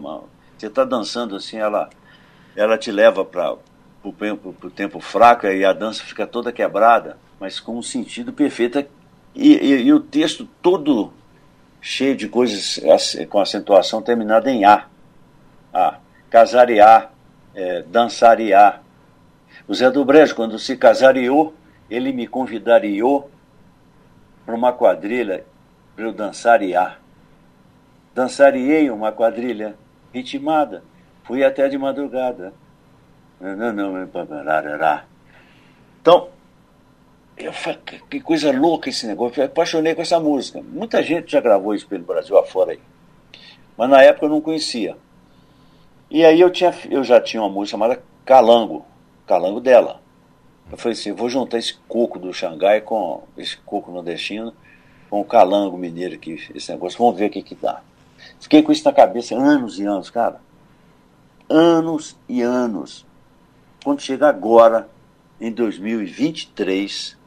você 0.56 0.68
está 0.68 0.84
dançando 0.84 1.34
assim, 1.34 1.56
ela, 1.56 1.90
ela 2.54 2.78
te 2.78 2.92
leva 2.92 3.24
para 3.24 3.56
o 4.02 4.12
tempo, 4.12 4.70
tempo 4.70 5.00
fraco 5.00 5.46
e 5.46 5.64
a 5.64 5.72
dança 5.72 6.04
fica 6.04 6.26
toda 6.26 6.52
quebrada, 6.52 7.18
mas 7.40 7.58
com 7.58 7.76
um 7.76 7.82
sentido 7.82 8.32
perfeito. 8.32 8.78
E, 9.34 9.54
e, 9.56 9.82
e 9.82 9.92
o 9.92 9.98
texto 9.98 10.48
todo 10.62 11.12
cheio 11.82 12.16
de 12.16 12.28
coisas 12.28 12.80
com 13.28 13.40
acentuação 13.40 14.00
terminada 14.00 14.48
em 14.48 14.64
A. 14.64 14.86
A. 15.74 15.98
Casarear, 16.30 17.12
é, 17.54 17.82
dançarear. 17.82 18.82
O 19.66 19.74
Zé 19.74 19.90
do 19.90 20.04
Brejo, 20.04 20.34
quando 20.34 20.58
se 20.58 20.76
casariou, 20.76 21.54
ele 21.90 22.12
me 22.12 22.26
convidariou 22.26 23.28
para 24.46 24.54
uma 24.54 24.72
quadrilha 24.72 25.44
para 25.94 26.04
eu 26.04 26.12
dançarear. 26.12 27.00
Dançariei 28.14 28.88
uma 28.90 29.10
quadrilha 29.10 29.74
ritmada, 30.14 30.84
fui 31.24 31.44
até 31.44 31.68
de 31.68 31.76
madrugada. 31.76 32.52
Então, 36.00 36.28
eu 37.36 37.52
falei, 37.52 37.80
que 38.10 38.20
coisa 38.20 38.52
louca 38.52 38.88
esse 38.88 39.06
negócio. 39.06 39.40
Eu 39.40 39.46
apaixonei 39.46 39.94
com 39.94 40.02
essa 40.02 40.20
música. 40.20 40.62
Muita 40.62 41.02
gente 41.02 41.32
já 41.32 41.40
gravou 41.40 41.74
isso 41.74 41.86
pelo 41.86 42.04
Brasil 42.04 42.36
afora 42.38 42.72
aí. 42.72 42.80
Mas 43.76 43.88
na 43.88 44.02
época 44.02 44.26
eu 44.26 44.30
não 44.30 44.40
conhecia. 44.40 44.96
E 46.10 46.24
aí 46.24 46.40
eu, 46.40 46.50
tinha, 46.50 46.74
eu 46.90 47.02
já 47.02 47.20
tinha 47.20 47.42
uma 47.42 47.48
música 47.48 47.72
chamada 47.72 48.02
Calango. 48.24 48.84
Calango 49.26 49.60
dela. 49.60 50.00
Eu 50.70 50.76
falei 50.76 50.92
assim, 50.92 51.12
vou 51.12 51.28
juntar 51.28 51.58
esse 51.58 51.74
coco 51.88 52.18
do 52.18 52.32
Xangai 52.32 52.80
com 52.80 53.22
esse 53.36 53.56
coco 53.58 53.90
nordestino 53.90 54.54
com 55.12 55.20
o 55.20 55.24
calango 55.26 55.76
mineiro 55.76 56.14
aqui, 56.14 56.42
esse 56.54 56.72
negócio. 56.72 56.98
Vamos 56.98 57.18
ver 57.18 57.26
o 57.26 57.30
que 57.30 57.42
que 57.42 57.54
dá. 57.54 57.82
Fiquei 58.40 58.62
com 58.62 58.72
isso 58.72 58.82
na 58.82 58.94
cabeça 58.94 59.36
anos 59.36 59.78
e 59.78 59.84
anos, 59.84 60.08
cara. 60.08 60.40
Anos 61.50 62.16
e 62.26 62.40
anos. 62.40 63.04
Quando 63.84 64.00
chega 64.00 64.26
agora, 64.26 64.88
em 65.38 65.52
2023, 65.52 67.18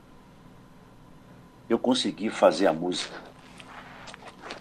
eu 1.70 1.80
consegui 1.80 2.30
fazer 2.30 2.68
a 2.68 2.74
música. 2.74 3.16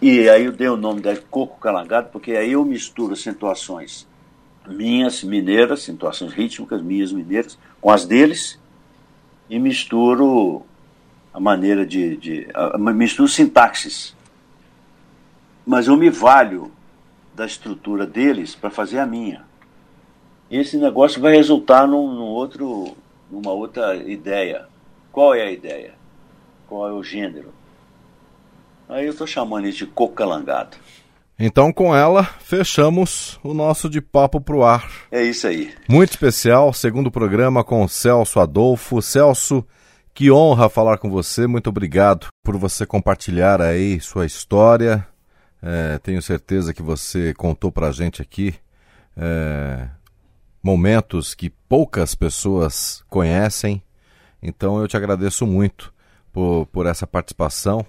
E 0.01 0.29
aí 0.29 0.45
eu 0.45 0.51
dei 0.51 0.67
o 0.67 0.77
nome 0.77 1.01
de 1.01 1.15
Coco 1.15 1.59
Calangado, 1.59 2.09
porque 2.11 2.33
aí 2.33 2.51
eu 2.51 2.65
misturo 2.65 3.13
acentuações 3.13 4.07
minhas 4.67 5.23
mineiras, 5.23 5.83
situações 5.83 6.33
rítmicas 6.33 6.81
minhas 6.81 7.11
mineiras, 7.11 7.57
com 7.79 7.91
as 7.91 8.05
deles, 8.05 8.59
e 9.49 9.59
misturo 9.59 10.65
a 11.33 11.39
maneira 11.39 11.85
de. 11.85 12.17
de 12.17 12.47
a, 12.53 12.77
misturo 12.77 13.29
sintaxes. 13.29 14.15
Mas 15.65 15.87
eu 15.87 15.95
me 15.95 16.09
valho 16.09 16.71
da 17.33 17.45
estrutura 17.45 18.05
deles 18.05 18.55
para 18.55 18.69
fazer 18.69 18.99
a 18.99 19.05
minha. 19.05 19.43
Esse 20.49 20.77
negócio 20.77 21.21
vai 21.21 21.35
resultar 21.35 21.87
num, 21.87 22.13
num 22.13 22.23
outro, 22.23 22.95
numa 23.29 23.51
outra 23.51 23.95
ideia. 23.95 24.67
Qual 25.11 25.33
é 25.33 25.41
a 25.41 25.51
ideia? 25.51 25.93
Qual 26.67 26.87
é 26.89 26.91
o 26.91 27.03
gênero. 27.03 27.53
Aí 28.87 29.05
eu 29.05 29.11
estou 29.11 29.25
chamando 29.25 29.67
isso 29.67 29.79
de 29.79 29.87
cocalangado. 29.87 30.77
Então, 31.37 31.73
com 31.73 31.93
ela, 31.93 32.23
fechamos 32.23 33.39
o 33.43 33.53
nosso 33.53 33.89
De 33.89 33.99
Papo 33.99 34.39
Pro 34.39 34.63
Ar. 34.63 34.89
É 35.11 35.21
isso 35.21 35.47
aí. 35.47 35.73
Muito 35.89 36.11
especial, 36.11 36.71
segundo 36.71 37.11
programa 37.11 37.63
com 37.63 37.83
o 37.83 37.89
Celso 37.89 38.39
Adolfo. 38.39 39.01
Celso, 39.01 39.65
que 40.13 40.31
honra 40.31 40.69
falar 40.69 40.97
com 40.97 41.09
você. 41.09 41.45
Muito 41.45 41.69
obrigado 41.69 42.27
por 42.41 42.55
você 42.57 42.85
compartilhar 42.85 43.61
aí 43.61 43.99
sua 43.99 44.25
história. 44.25 45.05
É, 45.61 45.97
tenho 45.99 46.21
certeza 46.21 46.73
que 46.73 46.81
você 46.81 47.33
contou 47.33 47.69
pra 47.69 47.91
gente 47.91 48.21
aqui 48.21 48.55
é, 49.17 49.89
momentos 50.63 51.33
que 51.33 51.49
poucas 51.49 52.15
pessoas 52.15 53.03
conhecem. 53.09 53.83
Então, 54.41 54.79
eu 54.79 54.87
te 54.87 54.95
agradeço 54.95 55.45
muito 55.45 55.93
por, 56.35 56.65
por 56.65 56.85
essa 56.85 57.07
participação 57.07 57.85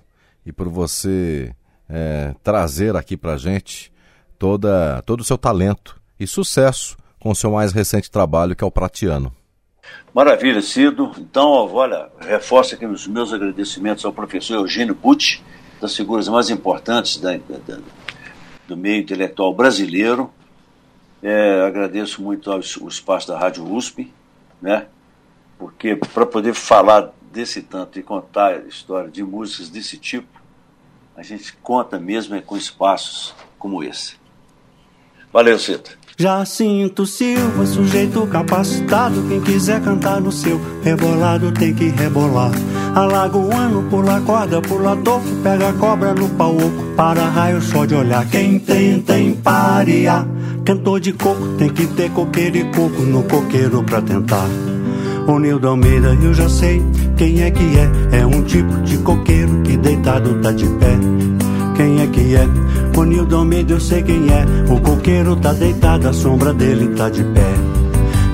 e 0.46 0.52
por 0.52 0.68
você 0.68 1.52
é, 1.88 2.32
trazer 2.44 2.94
aqui 2.94 3.16
para 3.16 3.36
gente 3.36 3.92
toda, 4.38 5.02
todo 5.02 5.22
o 5.22 5.24
seu 5.24 5.36
talento 5.36 6.00
e 6.18 6.28
sucesso 6.28 6.96
com 7.18 7.30
o 7.30 7.34
seu 7.34 7.50
mais 7.50 7.72
recente 7.72 8.08
trabalho, 8.08 8.54
que 8.54 8.62
é 8.62 8.66
o 8.66 8.70
Pratiano. 8.70 9.34
Maravilha, 10.14 10.62
Cido. 10.62 11.10
Então, 11.18 11.48
olha, 11.74 12.08
reforço 12.20 12.76
aqui 12.76 12.86
os 12.86 13.08
meus 13.08 13.32
agradecimentos 13.32 14.04
ao 14.04 14.12
professor 14.12 14.54
Eugênio 14.54 14.94
Pucci, 14.94 15.42
das 15.80 15.96
figuras 15.96 16.28
mais 16.28 16.48
importantes 16.48 17.18
da, 17.18 17.32
da, 17.32 17.78
do 18.68 18.76
meio 18.76 19.02
intelectual 19.02 19.52
brasileiro. 19.52 20.30
É, 21.20 21.62
agradeço 21.62 22.22
muito 22.22 22.52
ao, 22.52 22.58
o 22.58 22.88
espaço 22.88 23.26
da 23.26 23.36
Rádio 23.36 23.68
USP, 23.68 24.12
né? 24.62 24.86
porque 25.58 25.96
para 25.96 26.26
poder 26.26 26.54
falar 26.54 27.12
desse 27.36 27.60
tanto 27.60 27.98
e 27.98 28.02
contar 28.02 28.66
história 28.66 29.10
de 29.10 29.22
músicas 29.22 29.68
desse 29.68 29.98
tipo, 29.98 30.40
a 31.14 31.22
gente 31.22 31.52
conta 31.62 32.00
mesmo 32.00 32.34
é 32.34 32.40
com 32.40 32.56
espaços 32.56 33.34
como 33.58 33.84
esse. 33.84 34.16
Valeu, 35.30 35.58
Cita. 35.58 35.90
Jacinto 36.18 37.04
Silva, 37.04 37.66
sujeito 37.66 38.26
capacitado. 38.28 39.22
Quem 39.28 39.38
quiser 39.42 39.82
cantar 39.82 40.18
no 40.18 40.32
seu 40.32 40.58
rebolado 40.82 41.52
tem 41.52 41.74
que 41.74 41.88
rebolar. 41.88 42.52
Alagoano, 42.94 43.82
pula 43.90 44.18
corda, 44.22 44.62
pula 44.62 44.96
toco, 44.96 45.26
pega 45.42 45.74
cobra 45.74 46.14
no 46.14 46.30
pau 46.30 46.56
oco, 46.56 46.96
para 46.96 47.28
raio 47.28 47.60
só 47.60 47.84
de 47.84 47.94
olhar. 47.94 48.26
Quem 48.30 48.58
tem, 48.58 49.02
tem 49.02 49.34
paria. 49.34 50.26
Cantor 50.64 51.00
de 51.00 51.12
coco 51.12 51.54
tem 51.58 51.68
que 51.68 51.86
ter 51.88 52.10
coqueiro 52.10 52.56
e 52.56 52.64
coco 52.72 53.02
no 53.02 53.22
coqueiro 53.24 53.84
pra 53.84 54.00
tentar. 54.00 54.48
O 55.26 55.40
Nildo 55.40 55.68
Almeida 55.68 56.16
eu 56.22 56.32
já 56.32 56.48
sei 56.48 56.80
quem 57.16 57.42
é 57.42 57.50
que 57.50 57.64
é. 57.78 58.20
É 58.20 58.26
um 58.26 58.42
tipo 58.42 58.80
de 58.82 58.96
coqueiro 58.98 59.60
que 59.62 59.76
deitado 59.76 60.34
tá 60.40 60.52
de 60.52 60.66
pé. 60.66 60.96
Quem 61.76 62.00
é 62.00 62.06
que 62.06 62.36
é? 62.36 62.46
O 62.96 63.02
Nildo 63.02 63.36
Almeida 63.36 63.72
eu 63.72 63.80
sei 63.80 64.02
quem 64.02 64.28
é. 64.30 64.72
O 64.72 64.80
coqueiro 64.80 65.34
tá 65.36 65.52
deitado, 65.52 66.08
a 66.08 66.12
sombra 66.12 66.54
dele 66.54 66.94
tá 66.94 67.10
de 67.10 67.24
pé. 67.24 67.54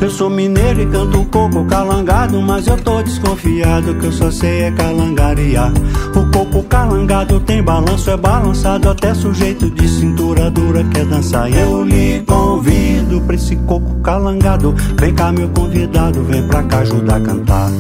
Eu 0.03 0.11
sou 0.11 0.29
mineiro 0.29 0.83
e 0.83 0.87
canto 0.87 1.25
coco 1.27 1.65
calangado, 1.65 2.43
mas 2.43 2.67
eu 2.67 2.77
tô 2.77 3.01
desconfiado 3.03 3.95
que 3.95 4.07
eu 4.07 4.13
só 4.13 4.31
sei 4.31 4.65
é 4.65 4.71
calangariar. 4.73 5.73
O 6.15 6.31
coco 6.31 6.63
calangado 6.65 7.41
tem 7.41 7.63
balanço, 7.63 8.11
é 8.11 8.17
balançado 8.17 8.91
até 8.91 9.15
sujeito 9.15 9.71
de 9.71 9.89
cintura 9.89 10.51
dura 10.51 10.85
quer 10.93 11.07
dançar. 11.07 11.51
Eu 11.51 11.85
lhe 11.85 12.21
convido 12.27 12.92
pra 13.20 13.35
esse 13.35 13.57
coco 13.57 13.94
calangado. 13.96 14.75
Vem 14.98 15.14
cá, 15.14 15.33
meu 15.33 15.48
convidado, 15.51 16.22
vem 16.25 16.42
pra 16.46 16.62
cá 16.64 16.79
ajudar 16.79 17.16
a 17.16 17.20
cantar. 17.20 17.70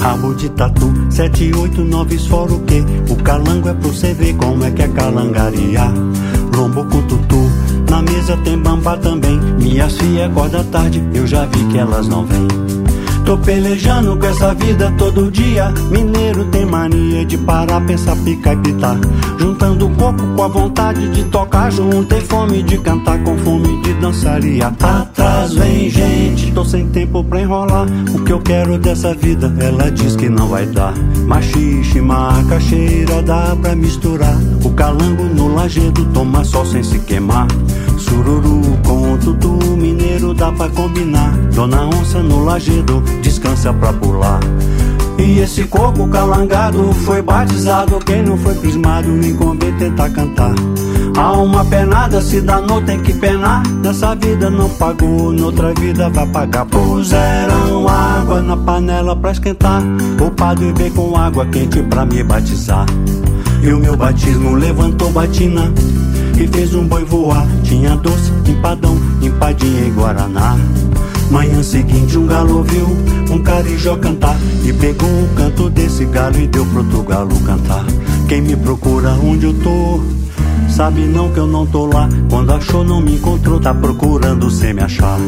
Rabo 0.00 0.34
de 0.34 0.48
tatu, 0.50 0.92
sete, 1.10 1.52
oito, 1.56 1.82
nove, 1.82 2.18
fora 2.18 2.52
o 2.52 2.60
quê? 2.60 2.84
O 3.08 3.16
calango 3.16 3.68
é 3.68 3.74
pra 3.74 3.88
você 3.88 4.14
ver 4.14 4.34
como 4.36 4.64
é 4.64 4.70
que 4.70 4.82
é 4.82 4.88
calangariar. 4.88 5.92
Lombo 6.56 6.84
com 6.84 7.02
tutu, 7.02 7.50
na 7.90 8.02
mesa 8.02 8.36
tem 8.38 8.58
bamba 8.58 8.96
também. 8.98 9.38
Minhas 9.58 9.96
filhas 9.96 10.30
acordam 10.30 10.64
tarde, 10.64 11.02
eu 11.12 11.26
já 11.26 11.44
vi 11.46 11.64
que 11.64 11.78
elas 11.78 12.08
não 12.08 12.24
vêm. 12.24 12.85
Tô 13.26 13.36
pelejando 13.38 14.16
com 14.16 14.24
essa 14.24 14.54
vida 14.54 14.94
todo 14.96 15.32
dia. 15.32 15.74
Mineiro 15.90 16.44
tem 16.44 16.64
mania 16.64 17.24
de 17.24 17.36
parar, 17.36 17.84
pensar, 17.84 18.14
picar 18.18 18.54
e 18.54 18.56
pitar. 18.58 18.96
Juntando 19.36 19.88
o 19.88 19.90
corpo 19.96 20.22
com 20.36 20.42
a 20.44 20.46
vontade 20.46 21.08
de 21.08 21.24
tocar 21.24 21.72
junto. 21.72 22.04
Tem 22.04 22.20
fome 22.20 22.62
de 22.62 22.78
cantar 22.78 23.18
com 23.24 23.36
fome 23.38 23.82
de 23.82 23.94
dançaria. 23.94 24.68
Atrás 24.68 25.54
vem 25.54 25.90
gente, 25.90 26.52
tô 26.52 26.64
sem 26.64 26.86
tempo 26.90 27.24
pra 27.24 27.40
enrolar. 27.40 27.88
O 28.14 28.22
que 28.22 28.32
eu 28.32 28.38
quero 28.38 28.78
dessa 28.78 29.12
vida, 29.12 29.52
ela 29.58 29.90
diz 29.90 30.14
que 30.14 30.28
não 30.28 30.46
vai 30.46 30.64
dar. 30.66 30.94
Machixe, 31.26 32.00
macaxeira, 32.00 33.22
dá 33.22 33.56
pra 33.60 33.74
misturar. 33.74 34.38
O 34.62 34.70
calango 34.70 35.24
no 35.24 35.52
lajedo, 35.52 36.04
toma 36.14 36.44
sol 36.44 36.64
sem 36.64 36.84
se 36.84 37.00
queimar. 37.00 37.48
Sururu 37.98 38.62
com 38.84 39.16
tutu, 39.18 39.58
mineiro 39.76 40.34
dá 40.34 40.52
pra 40.52 40.68
combinar. 40.68 41.32
Dona 41.54 41.86
Onça 41.86 42.20
no 42.20 42.44
lajedo, 42.44 43.02
descansa 43.22 43.72
pra 43.72 43.92
pular. 43.92 44.40
E 45.18 45.38
esse 45.38 45.64
coco 45.64 46.06
calangado 46.08 46.92
foi 47.04 47.22
batizado. 47.22 47.98
Quem 48.04 48.22
não 48.22 48.36
foi 48.36 48.54
crismado, 48.54 49.08
nem 49.08 49.34
convém 49.34 49.72
tentar 49.72 50.10
cantar. 50.10 50.54
Há 51.16 51.32
uma 51.32 51.64
penada, 51.64 52.20
se 52.20 52.42
danou, 52.42 52.82
tem 52.82 53.00
que 53.00 53.14
penar. 53.14 53.66
Nessa 53.82 54.14
vida 54.14 54.50
não 54.50 54.68
pagou, 54.68 55.32
noutra 55.32 55.72
vida 55.72 56.10
vai 56.10 56.26
pagar. 56.26 56.66
Puseram 56.66 57.88
água 57.88 58.42
na 58.42 58.56
panela 58.56 59.16
pra 59.16 59.32
esquentar. 59.32 59.82
O 60.20 60.30
padre 60.30 60.72
veio 60.76 60.92
com 60.92 61.16
água 61.16 61.46
quente 61.46 61.82
pra 61.82 62.04
me 62.04 62.22
batizar. 62.22 62.84
E 63.62 63.72
o 63.72 63.78
meu 63.78 63.96
batismo 63.96 64.54
levantou 64.54 65.10
batina 65.10 65.72
e 66.38 66.46
fez 66.46 66.74
um 66.74 66.86
boi 66.86 67.04
voar. 67.04 67.46
Tinha 67.62 67.96
doce, 67.96 68.32
empadão, 68.46 68.96
empadinha 69.22 69.86
e 69.86 69.90
guaraná. 69.90 70.56
Manhã 71.30 71.62
seguinte 71.62 72.16
um 72.16 72.26
galo 72.26 72.58
ouviu 72.58 72.86
um 73.30 73.42
carijó 73.42 73.96
cantar. 73.96 74.36
E 74.64 74.72
pegou 74.72 75.08
o 75.08 75.28
canto 75.34 75.70
desse 75.70 76.04
galo 76.06 76.38
e 76.38 76.46
deu 76.46 76.64
pro 76.66 76.78
outro 76.78 77.02
galo 77.02 77.40
cantar. 77.40 77.84
Quem 78.28 78.42
me 78.42 78.56
procura 78.56 79.10
onde 79.12 79.46
eu 79.46 79.54
tô? 79.54 80.00
Sabe 80.68 81.02
não 81.02 81.30
que 81.30 81.38
eu 81.38 81.46
não 81.46 81.66
tô 81.66 81.86
lá. 81.86 82.08
Quando 82.28 82.52
achou 82.52 82.84
não 82.84 83.00
me 83.00 83.16
encontrou. 83.16 83.58
Tá 83.60 83.72
procurando 83.74 84.50
sem 84.50 84.74
me 84.74 84.82
achar. 84.82 85.18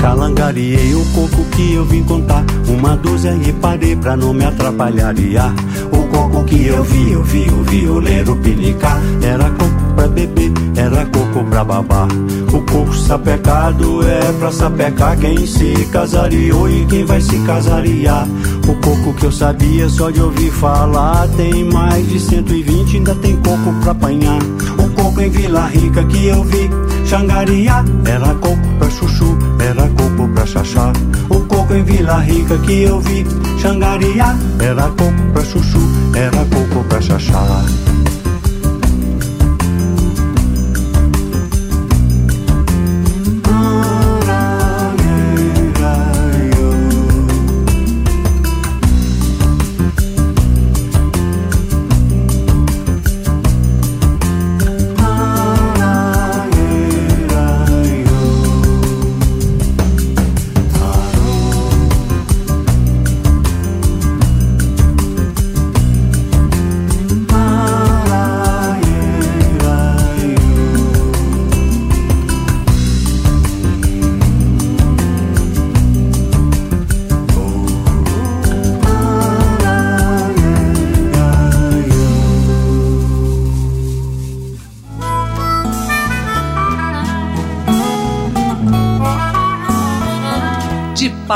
Calangariei 0.00 0.94
o 0.94 1.04
coco 1.14 1.44
que 1.56 1.74
eu 1.74 1.84
vim 1.84 2.02
contar. 2.02 2.44
Uma 2.68 2.96
dúzia 2.96 3.34
e 3.34 3.52
parei 3.54 3.96
pra 3.96 4.16
não 4.16 4.32
me 4.32 4.44
atrapalharia 4.44 5.52
O 5.92 6.06
coco 6.08 6.44
que 6.44 6.66
eu 6.66 6.84
vi, 6.84 7.12
eu 7.12 7.22
vi 7.22 7.48
o 7.48 7.62
violeiro 7.62 8.36
pinicar. 8.36 9.00
Era 9.22 9.50
coco 9.50 9.77
pra 9.98 10.06
beber, 10.06 10.52
era 10.76 11.04
coco 11.06 11.44
pra 11.50 11.64
babar. 11.64 12.06
O 12.52 12.62
coco 12.62 12.94
sapecado 12.94 14.06
é 14.06 14.32
pra 14.38 14.52
sapecar 14.52 15.18
quem 15.18 15.44
se 15.44 15.74
casariou 15.90 16.70
e 16.70 16.86
quem 16.86 17.04
vai 17.04 17.20
se 17.20 17.36
casariar. 17.40 18.28
O 18.68 18.74
coco 18.76 19.12
que 19.14 19.26
eu 19.26 19.32
sabia 19.32 19.88
só 19.88 20.10
de 20.10 20.20
ouvir 20.20 20.52
falar 20.52 21.26
tem 21.36 21.64
mais 21.64 22.08
de 22.08 22.20
120, 22.20 22.96
ainda 22.98 23.14
tem 23.16 23.36
coco 23.38 23.72
pra 23.82 23.90
apanhar. 23.90 24.38
O 24.78 24.88
coco 24.90 25.20
em 25.20 25.30
Vila 25.30 25.66
Rica 25.66 26.04
que 26.04 26.26
eu 26.26 26.44
vi, 26.44 26.70
Xangaria, 27.04 27.84
era 28.04 28.34
coco 28.36 28.68
pra 28.78 28.90
chuchu, 28.90 29.36
era 29.58 29.88
coco 29.88 30.28
pra 30.32 30.46
xaxá. 30.46 30.92
O 31.28 31.40
coco 31.40 31.74
em 31.74 31.82
Vila 31.82 32.20
Rica 32.20 32.56
que 32.58 32.82
eu 32.82 33.00
vi, 33.00 33.26
Xangaria, 33.60 34.36
era 34.60 34.82
coco 34.82 35.32
pra 35.32 35.44
chuchu, 35.44 35.80
era 36.14 36.44
coco 36.44 36.84
pra 36.88 37.00
xaxá. 37.00 37.64